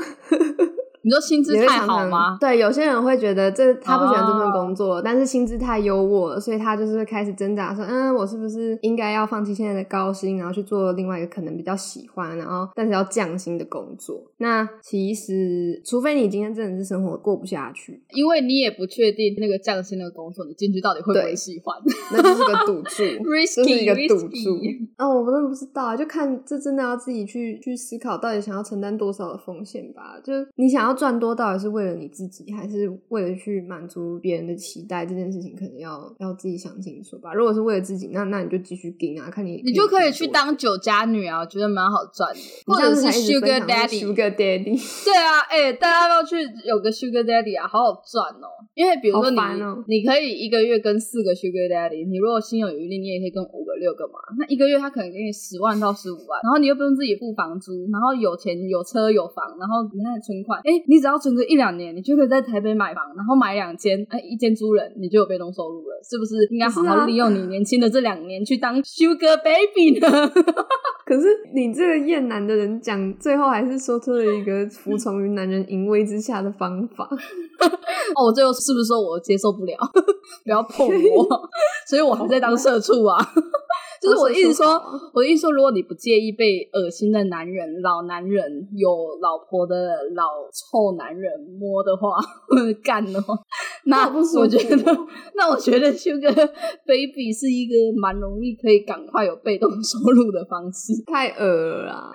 [1.06, 2.36] 你说薪资太好吗？
[2.42, 14.20] 对，有些人会觉得这他不喜欢这份哦工作，但是薪资太优渥了，所以他就是会开始挣扎说，嗯，我是不是应该要放弃现在的高薪，然后去做另外一个可能比较喜欢，然后但是要降薪的工作？
[14.38, 21.78] 那其实，除非你今天真的是生活过不下去，因为你也不确定那个降薪的工作，你进去到底会不会喜欢。
[22.12, 24.60] 那就是个赌注 Risky， 这是一个赌注。
[24.98, 30.20] 哦，我真的不知道啊，就看这真的要自己去去思考，到底想要承担多少的风险吧。
[30.24, 35.06] 就是你想要赚多，到底是为了你自己，还是为了去满足别人的期待？
[35.06, 37.34] 这件事情可能要要自己想清楚吧。
[37.34, 44.06] 如果是为了自己，那那你就继续盯啊，看你你就可以去当酒家女啊，我觉得蛮好赚的，或者是 Sugar Daddy。
[44.06, 47.68] Sugar Daddy，对啊，哎、大家要去有个 Sugar Daddy 啊？
[47.68, 48.48] 好好赚哦！
[48.74, 54.16] 因为比如说你，哦你可以一个月跟四个 Sugar Daddy，你如果心有余力，你也可以跟五个、六个嘛。
[54.40, 66.48] 那一个月他可能给你十万到十五万，然后你又不用自己付房租，然后有钱有车有房，然后你看存款，哎、你只要存个一两年，你就可以在台北买房，然后买两间，哎、一间租人，你就有被动收入了，是不是？
[66.50, 70.08] 应该好好利用你年轻的这两年去当 Sugar Baby 呢？
[71.06, 77.08] 可是你这个厌男的人讲，最后还是说出了一个服从于男人淫威之下的方法。
[78.16, 79.78] 哦，我最后是不是说我接受不了？
[80.44, 81.28] 不要碰我，
[81.88, 83.18] 所以我还在当社畜啊。
[84.02, 84.80] 就是我的意思说
[85.14, 88.90] 我的意思说，如果你不介意被恶心的男人、老男人、有
[89.20, 89.76] 老婆的
[90.16, 92.18] 老臭男人摸的话，
[92.84, 93.34] 干的话，
[93.86, 94.06] 那
[94.38, 96.36] 我觉得哦，那我觉得 Sugar
[96.86, 100.94] Baby 是一个蛮容易可以赶快有被动收入的方式。
[101.06, 102.12] 太恶了啦！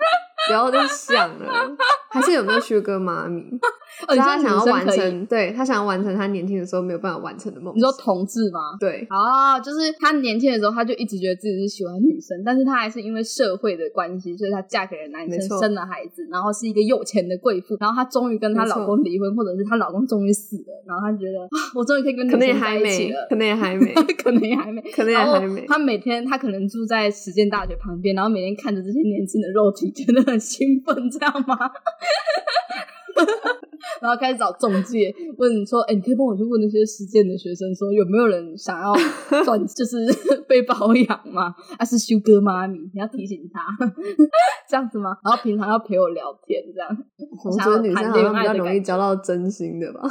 [0.47, 1.69] 不要再想了，
[2.11, 3.43] 还是有没有旭哥妈咪？
[4.07, 7.77] 哦，他想要完成，对他想要完成他年轻的时候没有办法完成的梦想。
[7.77, 8.75] 你说同志吗？
[8.79, 25.65] 对，啊，就是他年轻的时候，他就一直觉得自己是喜欢女生，但是他还是因为社会的关系，所以她嫁给了男生，生了孩子，然后是一个有钱的贵妇，然后她终于跟她老公离婚，或者是她老公终于死了，然后她觉得啊，我终于可以跟女可能也生在还没一起了，，可能也还没， 可能也还没，可能也还没。
[25.67, 31.55] 她每天她可能住在实践大学旁边，然后每天看着这些年轻的肉体，觉得很兴奋， 这样吗？
[34.01, 38.93] 然后开始找中介，问你说：“哎、你可以帮我去问那些实践的学生，说有没有人想要
[39.43, 39.97] 转，就是
[40.47, 41.53] 被包养吗？
[41.77, 43.61] 啊，是修哥妈咪，你要提醒他
[44.69, 45.17] 这样子吗？
[45.23, 46.97] 然后平常要陪我聊天，这样。
[47.43, 50.01] 我觉得女生好像比较容易交到真心的吧。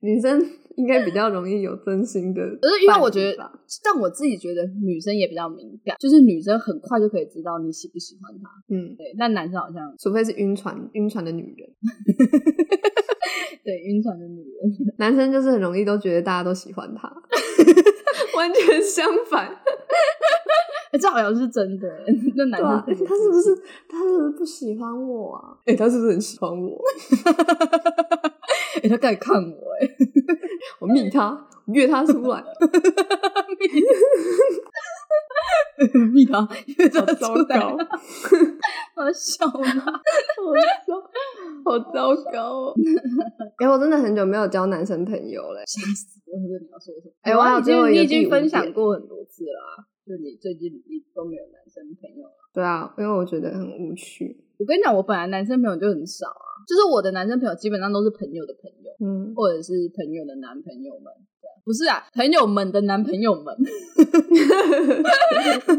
[0.00, 0.40] 女生
[0.78, 3.50] 应该比较容易有真心的伴侣吧，可是因为我觉得，
[3.82, 9.14] 但我自己觉得女生也比较敏感，就是女生很快就可以知道你喜不喜欢她，嗯，对。
[9.18, 11.68] 但男生好像除非是晕船晕船的女人，
[13.64, 17.08] 对晕船的女人， 男生就是很容易都觉得大家都喜欢他，
[18.38, 19.48] 完全相反。
[20.90, 21.86] 哎、这好像是真的。
[22.34, 22.66] 那男生
[23.04, 23.54] 他是不是
[23.86, 25.58] 他是不是不喜欢我啊？
[25.66, 26.82] 哎、他是不是很喜欢我？
[28.82, 29.86] 哎、他敢看我哎、
[30.80, 31.30] 我密他，
[31.66, 32.42] 我约他出来，
[36.12, 37.76] 密 他，因为这好糟糕，
[38.94, 39.68] 好笑吗？
[41.64, 42.74] 好糟，好糟糕哦！
[43.58, 45.60] 哎、我真的很久没有交男生朋友嘞。
[45.66, 46.38] 吓死我！
[46.38, 46.42] 我
[46.72, 47.12] 要说什么？
[47.22, 52.32] 哎我最你已经分享点过很多次啦、就你最近你都没有男生朋友了。
[52.52, 54.44] 对啊，因为我觉得很无趣。
[54.58, 61.12] 我跟你讲，我本来男生朋友就很少啊，就是我的男生朋友基本上都是朋友的朋友，嗯，或者是朋友的男朋友们。
[61.40, 63.54] 对啊不是啊，朋友们的男朋友们，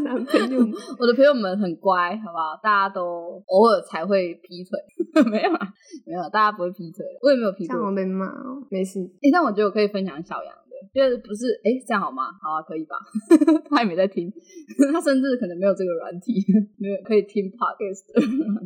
[0.04, 2.58] 男朋友们我的朋友们很乖，好不好？
[2.62, 4.78] 大家都偶尔才会劈腿，
[5.30, 5.68] 没有啊，
[6.06, 9.00] 没有，大家不会劈腿，我也没有劈腿这样我被骂哦，没事。
[9.00, 12.24] 哎、但我觉得我可以分享小杨的，就是不是哎、这样好吗？
[12.42, 12.96] 好啊，可以吧？
[13.70, 14.30] 他也没在听，
[14.92, 16.42] 他甚至可能没有这个软体，
[16.78, 18.20] 没有可以听 podcast 的。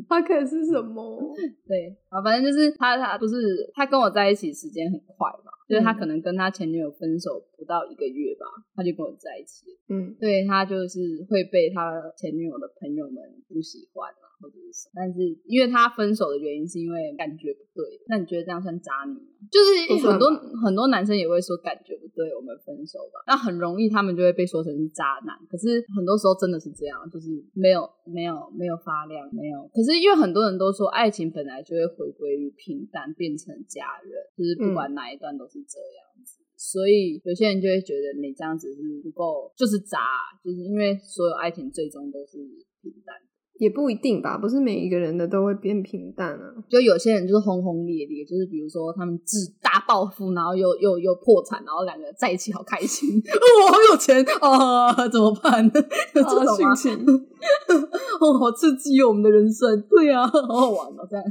[0.09, 1.35] 他可是什么？
[1.66, 9.77] 对，啊，反正就是他，他不是他跟我在一起时间很快嘛，就是他嗯可能跟他前女友分手不到一个月吧，他就跟我在一起了。
[9.88, 13.16] 嗯，对他就是会被他前女友的朋友们
[13.48, 14.92] 不喜欢啊，或者是什么。
[14.92, 19.33] 但是因为他分手的原因是因为感觉不对，那你觉得这样算渣女吗？
[19.48, 20.28] 就是很多
[20.61, 23.24] 很多男生也会说感觉不对，我们分手吧。
[23.26, 25.33] 那很容易他们就会被说成是渣男。
[25.48, 29.64] 可是很多时候真的是这样，就是没有没有没有发亮，没有。
[29.72, 36.44] 可是因为很多人都说爱情本来就会回归于平淡，变成家人，就是不管哪一段都是这样子。
[36.57, 39.99] 所以有些人就会觉得你这样子是不够，就是渣，
[40.42, 42.38] 就是因为所有爱情最终都是
[42.80, 43.16] 平淡。
[43.59, 46.55] 也不一定吧，不是每一个人的都会变平淡啊。
[46.68, 55.70] 就有些人就是轰轰烈烈，就是比如说他们自大暴富，然后又又又破产，然后两个在一起好开心， 哦，好有钱啊，怎么办？
[56.12, 56.92] 这种殉情，
[58.20, 61.24] 哦，好刺激哦，我们的人生，对啊，好好玩哦，这样。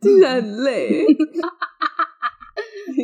[0.00, 1.04] 听起来很累，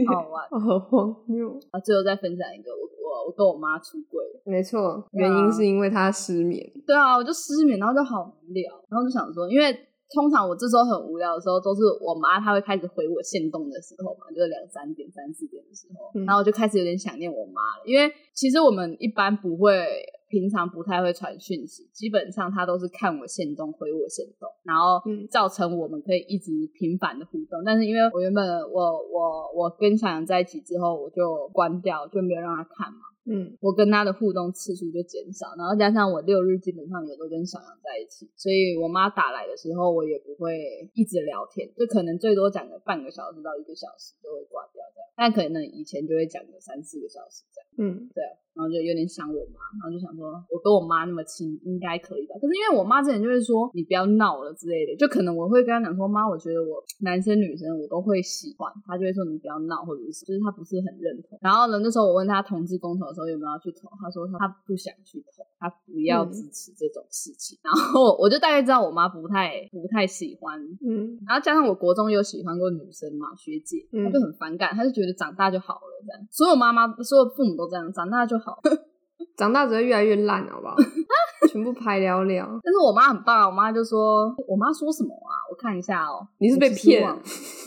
[0.06, 1.58] 好玩，好荒谬。
[1.72, 1.80] 啊！
[1.80, 2.86] 最后再分享一个，我
[3.32, 6.70] 跟我妈出轨，没错，原因是因为她失眠。
[6.86, 9.72] 对啊，我就失眠，然后就好无聊，然后就想说，因为
[10.12, 19.84] 通常我这时候很无聊的时候，都是我妈她会开始回我线动的时候嘛，就是两三点、三四点的时候，然后我就开始有点想念我妈了，因为其实我们一般不会。
[20.30, 27.64] 平常不太会传讯息，基本上她都是看我线动回我线动，然后造成我们可以一直频繁的互动。
[27.66, 33.09] 但是因为我原本我我我跟小杨在一起之后，我就关掉，就没有让他看嘛。
[33.30, 45.08] 嗯，我跟他的互动次数就减少，然后加上我六日基本上也都跟小杨在一起，所以我妈打来的时候，我也不会一直聊天，就可能最多讲个半个小时到一个小时就会挂掉这样。
[45.14, 47.70] 但可能以前就会讲个三四个小时这样。
[47.78, 48.34] 嗯，对啊。
[48.54, 52.34] 然后就有点想我妈，然后就想说，我跟我妈那么亲，应该可以吧？
[52.40, 61.38] 可是因为我妈之前就会说，你不要闹了之类的，就可能我会跟她讲说，妈，我觉得我男生女生我都会喜欢，她就会说你不要闹，或者是就是她不是很认同。
[61.40, 67.58] 然后呢，那时候我问她同志公投的时候有没有要去投，她说她不想去投，她不要支持这种事情。
[67.62, 76.26] 然后我就大概知道我妈不太不太喜欢，嗯，然后加上我国中有喜欢过女生嘛，学姐，她就很反感，她就觉得长大就好了这样。
[76.30, 78.58] 所有妈妈，所有父母都这样，长大就好。
[79.36, 80.76] 长大只会越来越烂，好不好？
[81.50, 82.46] 全部排聊聊。
[82.62, 85.32] 但是我妈很棒，我妈就说：“我妈说什么啊？
[85.50, 87.02] 我看一下哦。”你是被骗？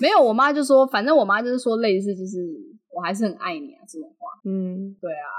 [0.02, 2.38] 没有，我妈就说：“反正我妈就是说类似，就是
[2.90, 5.30] 我还是很爱你啊这种话。”嗯，对啊。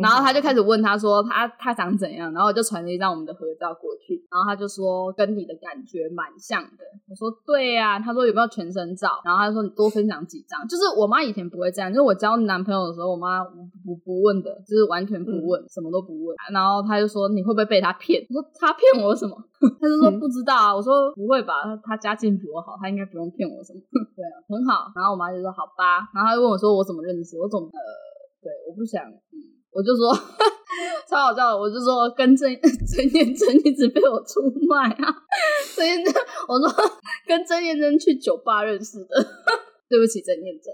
[0.00, 6.84] 然后他就开始问他说他他长怎样，然后我就传了一张我们的合照过去，然后他就说跟你的感觉蛮像的。
[7.08, 9.20] 我说对呀，他说有没有全身照？
[9.24, 10.66] 然后他说你多分享几张。
[10.66, 16.36] 就是我妈以前不会这样，就是我交男朋友的时候，我妈不不问的，就是完全不问，什么都不问。
[16.52, 18.20] 然后他就说你会不会被他骗？
[18.30, 19.36] 我说他骗我什么？
[19.80, 20.74] 他就说不知道啊。
[20.74, 21.54] 我说不会吧，
[21.84, 23.80] 他家境比我好，他应该不用骗我什么。
[24.16, 24.92] 对啊，很好。
[24.94, 26.08] 然后我妈就说好吧。
[26.14, 27.38] 然后他就问我说我怎么认识？
[27.38, 27.80] 我怎么呃。
[28.40, 29.36] 对，我不想，嗯，
[29.72, 30.14] 我就说
[31.08, 32.48] 超好笑的，我就说跟郑
[32.86, 35.14] 郑燕珍一直被我出卖啊，
[35.76, 36.14] 郑燕珍，
[36.48, 36.68] 我说
[37.26, 39.14] 跟郑燕珍去酒吧认识的，
[39.88, 40.72] 对不起郑燕珍，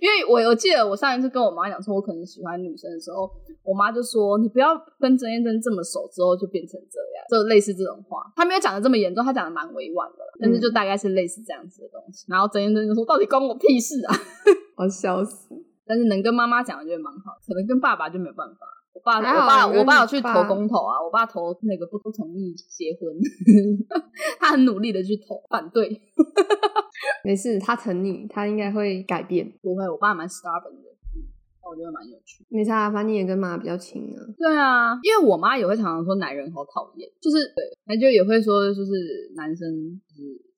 [0.00, 3.30] 因为我我记得我上一次跟我妈讲说我可能喜欢女生的时候，
[3.62, 14.14] 我妈就说你不要跟郑念真这么熟之后就变成这样，就类似这种话，她没有讲的这么严重，她讲的蛮委婉的，但是就大概是类似这样子的东西，然后郑念真就说到底关我屁事啊，
[14.76, 15.48] 我笑死。
[15.92, 17.36] 但是能跟妈妈讲，我觉得蛮好。
[17.46, 18.56] 可能跟爸爸就没有办法。
[18.94, 20.96] 我爸，我爸，我爸有去投公投啊。
[21.04, 23.12] 我爸投那个不不同意结婚，
[24.40, 26.00] 他很努力的去投反对。
[27.22, 29.52] 没事，他疼你，他应该会改变。
[29.60, 30.88] 不会，我爸蛮 stubborn 的。
[31.60, 32.42] 我觉得蛮有趣。
[32.48, 34.16] 没差，反正你也跟妈比较亲啊。
[34.38, 39.68] 对啊，因为我妈也会常常说男人好讨厌，就是对，他就也会说就是男生
[40.08, 40.51] 就是。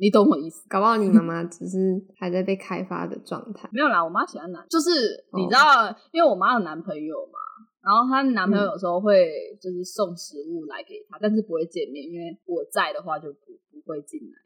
[0.00, 3.68] 你懂我意思，搞不好你妈妈只是还在被开发的状态。
[3.70, 4.90] 没有啦，我妈喜欢男，就是
[5.36, 7.38] 你知道，因为我妈有男朋友嘛，
[7.84, 9.28] 然后她男朋友有时候会
[9.60, 14.38] 就是送食物来给她，但是不会见面，因为我在的话就不不会进来。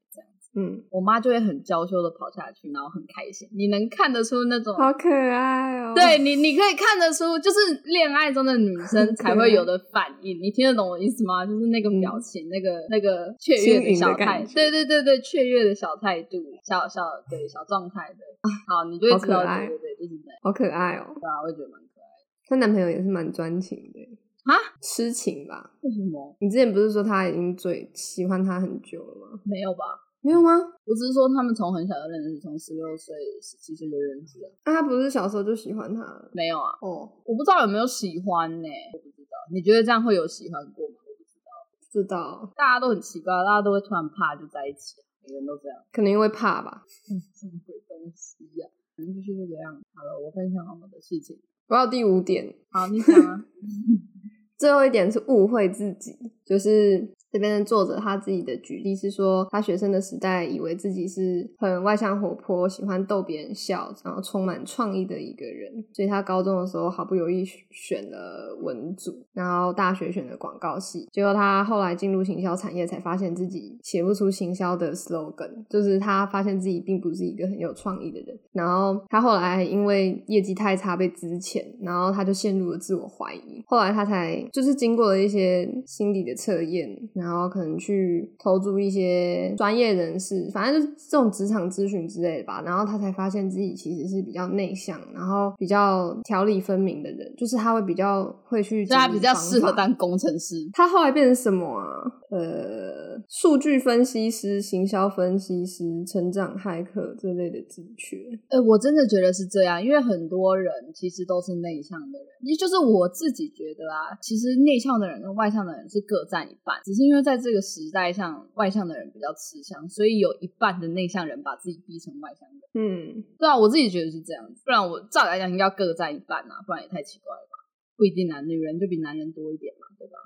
[0.56, 3.48] 嗯，我妈就会很娇羞的跑下去，然后很开心。
[3.52, 5.92] 你能看得出那种好可爱哦。
[5.94, 10.40] 对你，你可以看得出，就是恋爱中的女生才会有的反应。
[10.40, 11.44] 你听得懂我意思吗？
[11.44, 18.18] 就是那个表情，那个那个雀跃的小态，对对对对，雀跃的小态度，小小对小状态的。
[18.68, 21.06] 好，你就会知道，对对对，就是好可爱哦。
[21.20, 22.06] 对啊，我也觉得蛮可爱。
[22.46, 24.00] 她男朋友也是蛮专情的
[24.44, 25.72] 啊，痴情吧？
[25.80, 26.36] 为什么？
[26.40, 29.40] 你之前不是说他已经最喜欢他很久了吗？
[29.44, 30.03] 没有吧？
[30.24, 30.56] 没有吗？
[30.56, 34.50] 我只是说他们从很小就认识，从十六岁、十七岁就认识了。
[34.64, 36.00] 那他不是小时候就喜欢他？
[36.32, 36.72] 没有啊。
[36.80, 38.68] 哦，我不知道有没有喜欢呢？
[38.94, 39.36] 我不知道。
[39.52, 40.96] 你觉得这样会有喜欢过吗？
[41.04, 41.52] 我不知道。
[41.92, 42.52] 知道。
[42.56, 45.78] 大家都很奇怪，大家都会突然怕就在一起，每个人都这样。
[45.92, 46.82] 可能因为怕吧。
[46.88, 48.66] 什么鬼东西呀？
[48.96, 49.74] 反正就是这个样。
[49.92, 51.38] 好了，我分享我的事情。
[51.68, 52.56] 我要第五点。
[52.70, 53.44] 好，你讲啊。
[54.56, 57.08] 最后一点是误会自己，就是。
[57.34, 100.56] 这边的作者他自己的举例是说，他学生的时代以为自己是很外向活泼，喜欢逗别人笑，然后充满创意的一个人，所以他高中的时候好不容易选了文组，然后大学选了广告系，结果他后来进入行销产业，才发现自己写不出行销的 slogan，就是他发现自己并不是一个很有创意的人，然后他后来因为业绩太差被资遣，然后他就陷入了自我怀疑，后来他才就是经过了一些心理的测验，然后可能去投注一些专业人士，反正就是这种职场咨询之类的吧，然后他才发现自己其实是比较内向，然后比较条理分明的人，就是他会比较会去，他比较适合当工程师。
[100.72, 101.84] 他后来变成什么啊？
[102.30, 108.16] 呃，数据分析师、行销分析师、成长骇客这类的职缺。
[108.48, 122.60] 呃，我真的觉得是这样，因为很多人其实都是内向的人，也就是我自己觉得啊，其实内向的人跟外向的人是各占一半，只是因为在这个时代上，外向的人比较吃香，所以有一半的内向人把自己逼成外向人。
[122.74, 127.54] 嗯，对啊，我自己觉得是这样子，不然我照理来讲应该要各占一半啊，不然也太奇怪了吧？
[127.96, 130.18] 不一定啊，女人就比男人多一点嘛，对吧？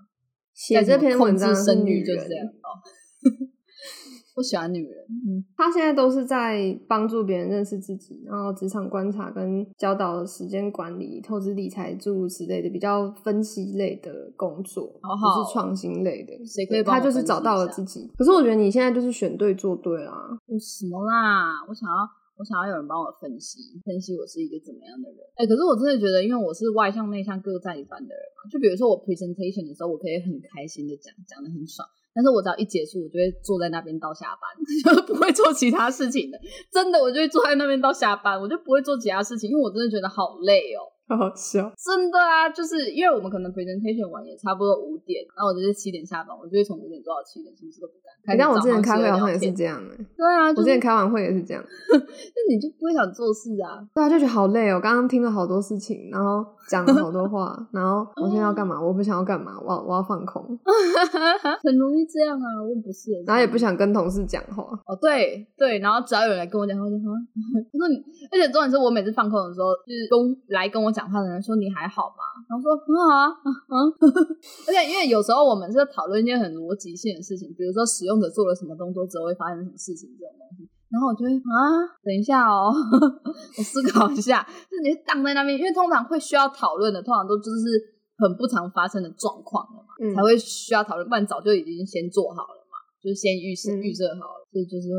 [0.54, 2.82] 写这篇文章生育就是这样哦。
[4.38, 16.32] 我喜欢女人，嗯，他现在都是在帮助别人认识自己，然后职场观察跟教导时间管理、投资理财诸如此类的比较分析类的工作，不是创新类的。
[16.46, 16.82] 谁可以？
[16.84, 18.08] 他就是找到了自己。
[18.16, 20.14] 可是我觉得你现在就是选对做对啦。
[20.46, 21.66] 我什么啦？
[21.68, 22.06] 我想要，
[22.38, 25.18] 我想要有人帮我分析，分析我是一个怎么样的人。
[25.34, 28.46] 哎，可是我真的觉得，因为我是外向内向各占一半的人嘛。
[28.48, 31.82] 就比如说我 presentation 的时候，我可以很开心的讲，讲的很爽。
[32.18, 34.50] 但是我只要一结束，我就会坐在那边到下班，
[34.82, 36.38] 就不会做其他事情的。
[36.66, 40.82] 真的，我就会坐在那边到下班，我就不会做其他事情，因为我真的觉得好累哦。
[41.08, 48.12] 好好笑，真的啊，就是因为我们可能 presentation 完也差不多五点，然后我就是七点下班，我就会从五点做到七点，什么事都不干。
[48.34, 49.96] 你像我之前开会好像也是这样哎。
[50.16, 51.64] 对啊，我之前开完会也是这样。
[51.88, 53.80] 那你就不会想做事啊？
[53.94, 54.78] 对啊，就觉得好累哦。
[54.78, 58.76] 刚刚听了好多事情，然后讲了好多话，然后我现在要干嘛？
[58.78, 59.58] 我不想要干嘛？
[59.64, 60.44] 我要我要放空。
[61.64, 63.12] 很容易这样啊，我不是。
[63.26, 64.62] 然后也不想跟同事讲话。
[64.84, 67.08] 哦，对对，然后只要有人来跟我讲话，就说，
[67.72, 67.96] 他说你，
[68.30, 72.42] 而且重点是我每次放空的时候，就是跟来跟我讲话的人说你还好吗？
[72.50, 73.30] 然后说很好啊，
[73.70, 73.86] 嗯，
[74.66, 87.78] 而且因为有时候我们是讨论一件很逻辑性的事情，比如说使用者做了什么动作之后会发生什么事情这种东西，然后我就会啊，等一下哦， 我思考一下，就是你荡在那边，因为通常会需要讨论的，通常都就是
[88.18, 92.57] 很不常发生的状况了嘛，才会需要讨论，不然早就已经先做好了。
[92.57, 92.57] 嘛，
[93.02, 94.98] 就是先预设预设好了，所以就是会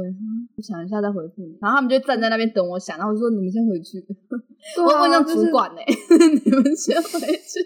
[0.55, 3.99] 我想一下再回复你，然后他们就站在那边等我想，然后我说你们先回去。
[4.79, 5.81] 我问那主管呢，
[6.43, 7.59] 你们先回去。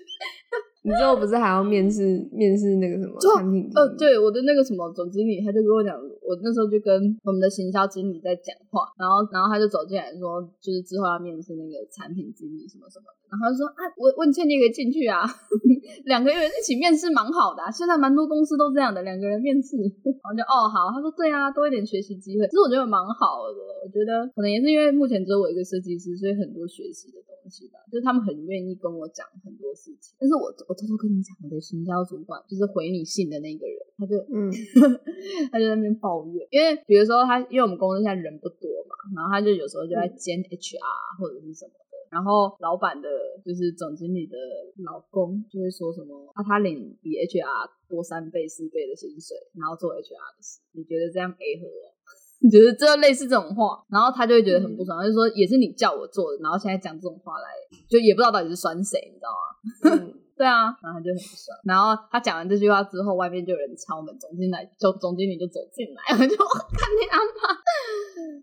[0.84, 2.04] 你之后不是还要面试
[2.36, 3.72] 面试那个什么产品？
[3.74, 6.92] 呃，对，我的那个什么总经理，他就跟我讲，我那时候就跟
[7.24, 15.26] 我们的行销经理在讲话，然后然后他就走进来说，就是之后要面试那个产品经理什么什么的，然后就说啊，我问倩你可以进去啊，
[16.06, 19.74] 两个人一起面试蛮好的，现在蛮多公司都这样的，两个人面试，
[20.06, 30.74] 然后就哦好，他说对啊，多一点学习机会，其实我觉得蛮好的，我觉得可能也是因为目前只有我一个设计师，所以很多学习的东西吧，就是他们很愿意跟我讲很多事情，但是我我。
[30.84, 34.52] 偷偷跟你讲，我的行销主管就是回你信的那个人，他就嗯，
[35.50, 40.76] 他就在那边抱怨，因为比如说他，因为我们公司现在人不多嘛，然后他就有时候就在兼 HR
[41.20, 43.10] 或者是什么的，然后老板的
[43.44, 44.38] 就是总经理的
[44.86, 51.90] 老公就会说什么啊，他领比 HR 多三倍四倍的薪水，然后做 HR 的事，你觉得这样 A 合哦？
[52.46, 57.48] 你觉得这类似这种话，然后他就会觉得很不爽，就说也是你叫我做的，然后现在讲这种话来，
[57.90, 60.14] 就也不知道到底是酸谁，你知道吗？
[60.36, 61.58] 对啊，然后他就很不爽。
[61.64, 67.54] 然后他讲完这句话之后，外面就有人敲门，总经理就总经理就走进来，我就看你阿妈。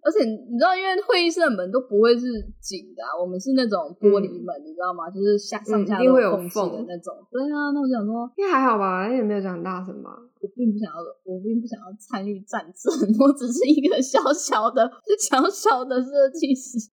[0.03, 2.26] 而且你知道，因为会议室的门都不会是
[2.61, 5.11] 紧的，我们是那种玻璃门，你知道吗？
[5.11, 7.14] 就是下上下都有缝的那种。
[7.30, 10.11] 对啊，那我想说，应该还好吧，也没有讲很大声吧。
[10.41, 12.88] 我并不想要，我并不想要参与战争，
[13.20, 16.78] 我只是一个小小的、 小小的设计师。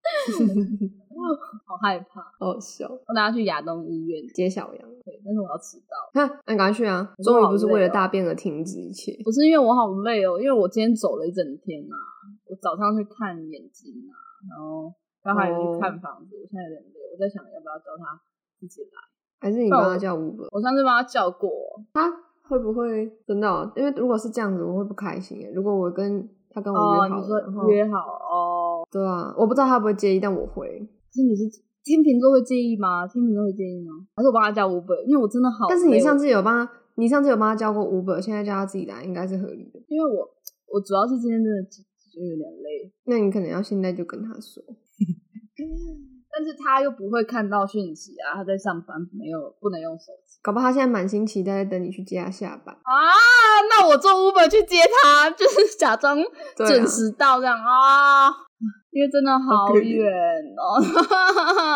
[1.66, 2.88] 好害怕，好笑！
[2.88, 5.98] 我拿去亚东医院接小杨，对，但是我要迟到。
[6.14, 7.12] 哈，那你赶快去啊！
[7.24, 11.96] 终于不是为了大便而停止一切，不是因为我好累哦，因为我今天走了一整天呐。
[12.46, 14.14] 我早上去看眼睛啊，
[14.48, 14.94] 然后
[15.24, 16.36] 刚还有去看房子。
[16.38, 18.22] 我现在有点累，我在想要不要叫他
[18.60, 19.02] 自己来，
[19.42, 20.48] 还是你帮他叫五本？
[20.52, 21.50] 我上次帮他叫过，
[21.94, 22.08] 他
[22.50, 23.72] 会不会真的？
[23.76, 25.40] 因为如果是这样子，我会不开心。
[25.54, 28.88] 如果我跟他跟我约好，约好哦？
[28.92, 30.68] 对啊，我不知道他不会介意，但我会。
[31.14, 31.44] 是你是
[31.84, 33.06] 天秤座会介意吗？
[33.08, 33.94] 天秤座会介意吗？
[34.16, 34.98] 还是我帮他叫五本？
[35.08, 35.68] 因为我真的好。
[35.70, 39.80] 但是你上次有帮他你上次有帮他叫过 Uber，现在叫他自己来，应该是合理的。
[39.88, 40.28] 因为我
[40.74, 44.64] 我主要是今天真的就有点累，那你可能要现在就跟他说，
[46.38, 52.76] 但是他又不会看到讯息啊，他在上班，没有不能用手机搞不好他现在满心期待在等你去接他下班。
[52.76, 52.92] 啊。
[53.70, 56.16] 那我坐 Uber 去接他，就是假装
[56.56, 58.30] 准时到这样啊，
[58.92, 60.06] 因为真的好远
[60.56, 60.78] 哦，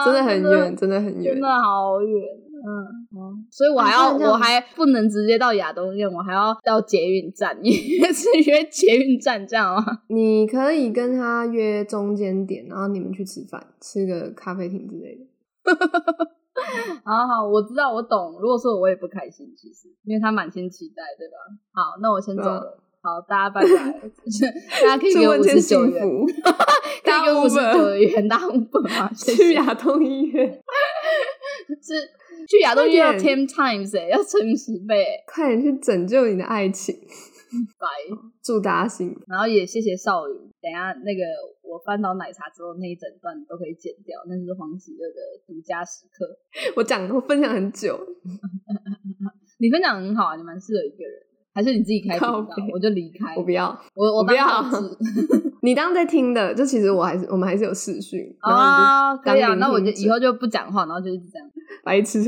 [0.05, 1.41] 真的很远，真的很远真。
[1.41, 2.21] 的好远。
[2.63, 2.71] 嗯，
[3.17, 9.83] 嗯所以我还要，我还不能直接到亚东院，我还要到捷运站， 因为是约捷运站这样啊。
[10.07, 15.25] 你可以跟他约中间点，然后你们去吃饭，吃个咖啡厅之类的。
[17.03, 18.37] 好好，我知道，我懂。
[18.39, 21.35] 如果说我也不开心，其实因为他满心期待，对吧？
[21.73, 22.77] 好，那我先走了。
[23.01, 23.99] 好，大家拜拜。
[24.83, 26.25] 大家可以给我五十九元，幸福，
[27.03, 29.09] 可以给我五十九元打五本吗？
[29.15, 30.47] 去亚东医院，
[31.81, 31.95] 是
[32.47, 36.95] 去亚东医院要快 ten times 哎、要乘以十倍、欸，快点去拯救你的爱情，
[37.79, 37.87] 拜。
[38.43, 39.21] 祝大家幸福。
[39.27, 41.21] 然后也谢谢少宇，等下那个
[41.61, 45.15] 我翻倒奶茶之后那一整段都可以剪掉，那是黄喜乐的
[45.45, 46.25] 独家时刻。
[46.75, 47.99] 我讲我分享很久，
[49.59, 53.35] 你分享很好啊，你蛮适合一个人的，还是你自己开频道，我就离开。
[53.35, 54.45] 我不要，我我我不要
[55.63, 61.47] 你当在听的，就其实我还是我们还是有视讯，啊，你就可以啊，那我就以后就不讲话，然后就一直这样，
[61.83, 62.23] 白痴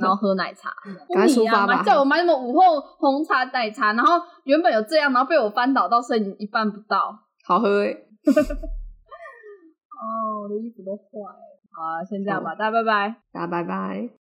[0.00, 0.70] 然后喝奶茶，
[1.14, 4.14] 赶快出发吧买叫我买什么午后红茶奶茶，然后
[4.44, 7.18] 原本有这样，然后被我翻倒到剩一半不到。
[7.44, 7.90] 好喝哎，
[10.00, 11.60] 哦，我的衣服都坏了。
[11.72, 13.14] 好啊，先这样吧，大家拜拜。
[13.32, 14.08] 大家拜拜。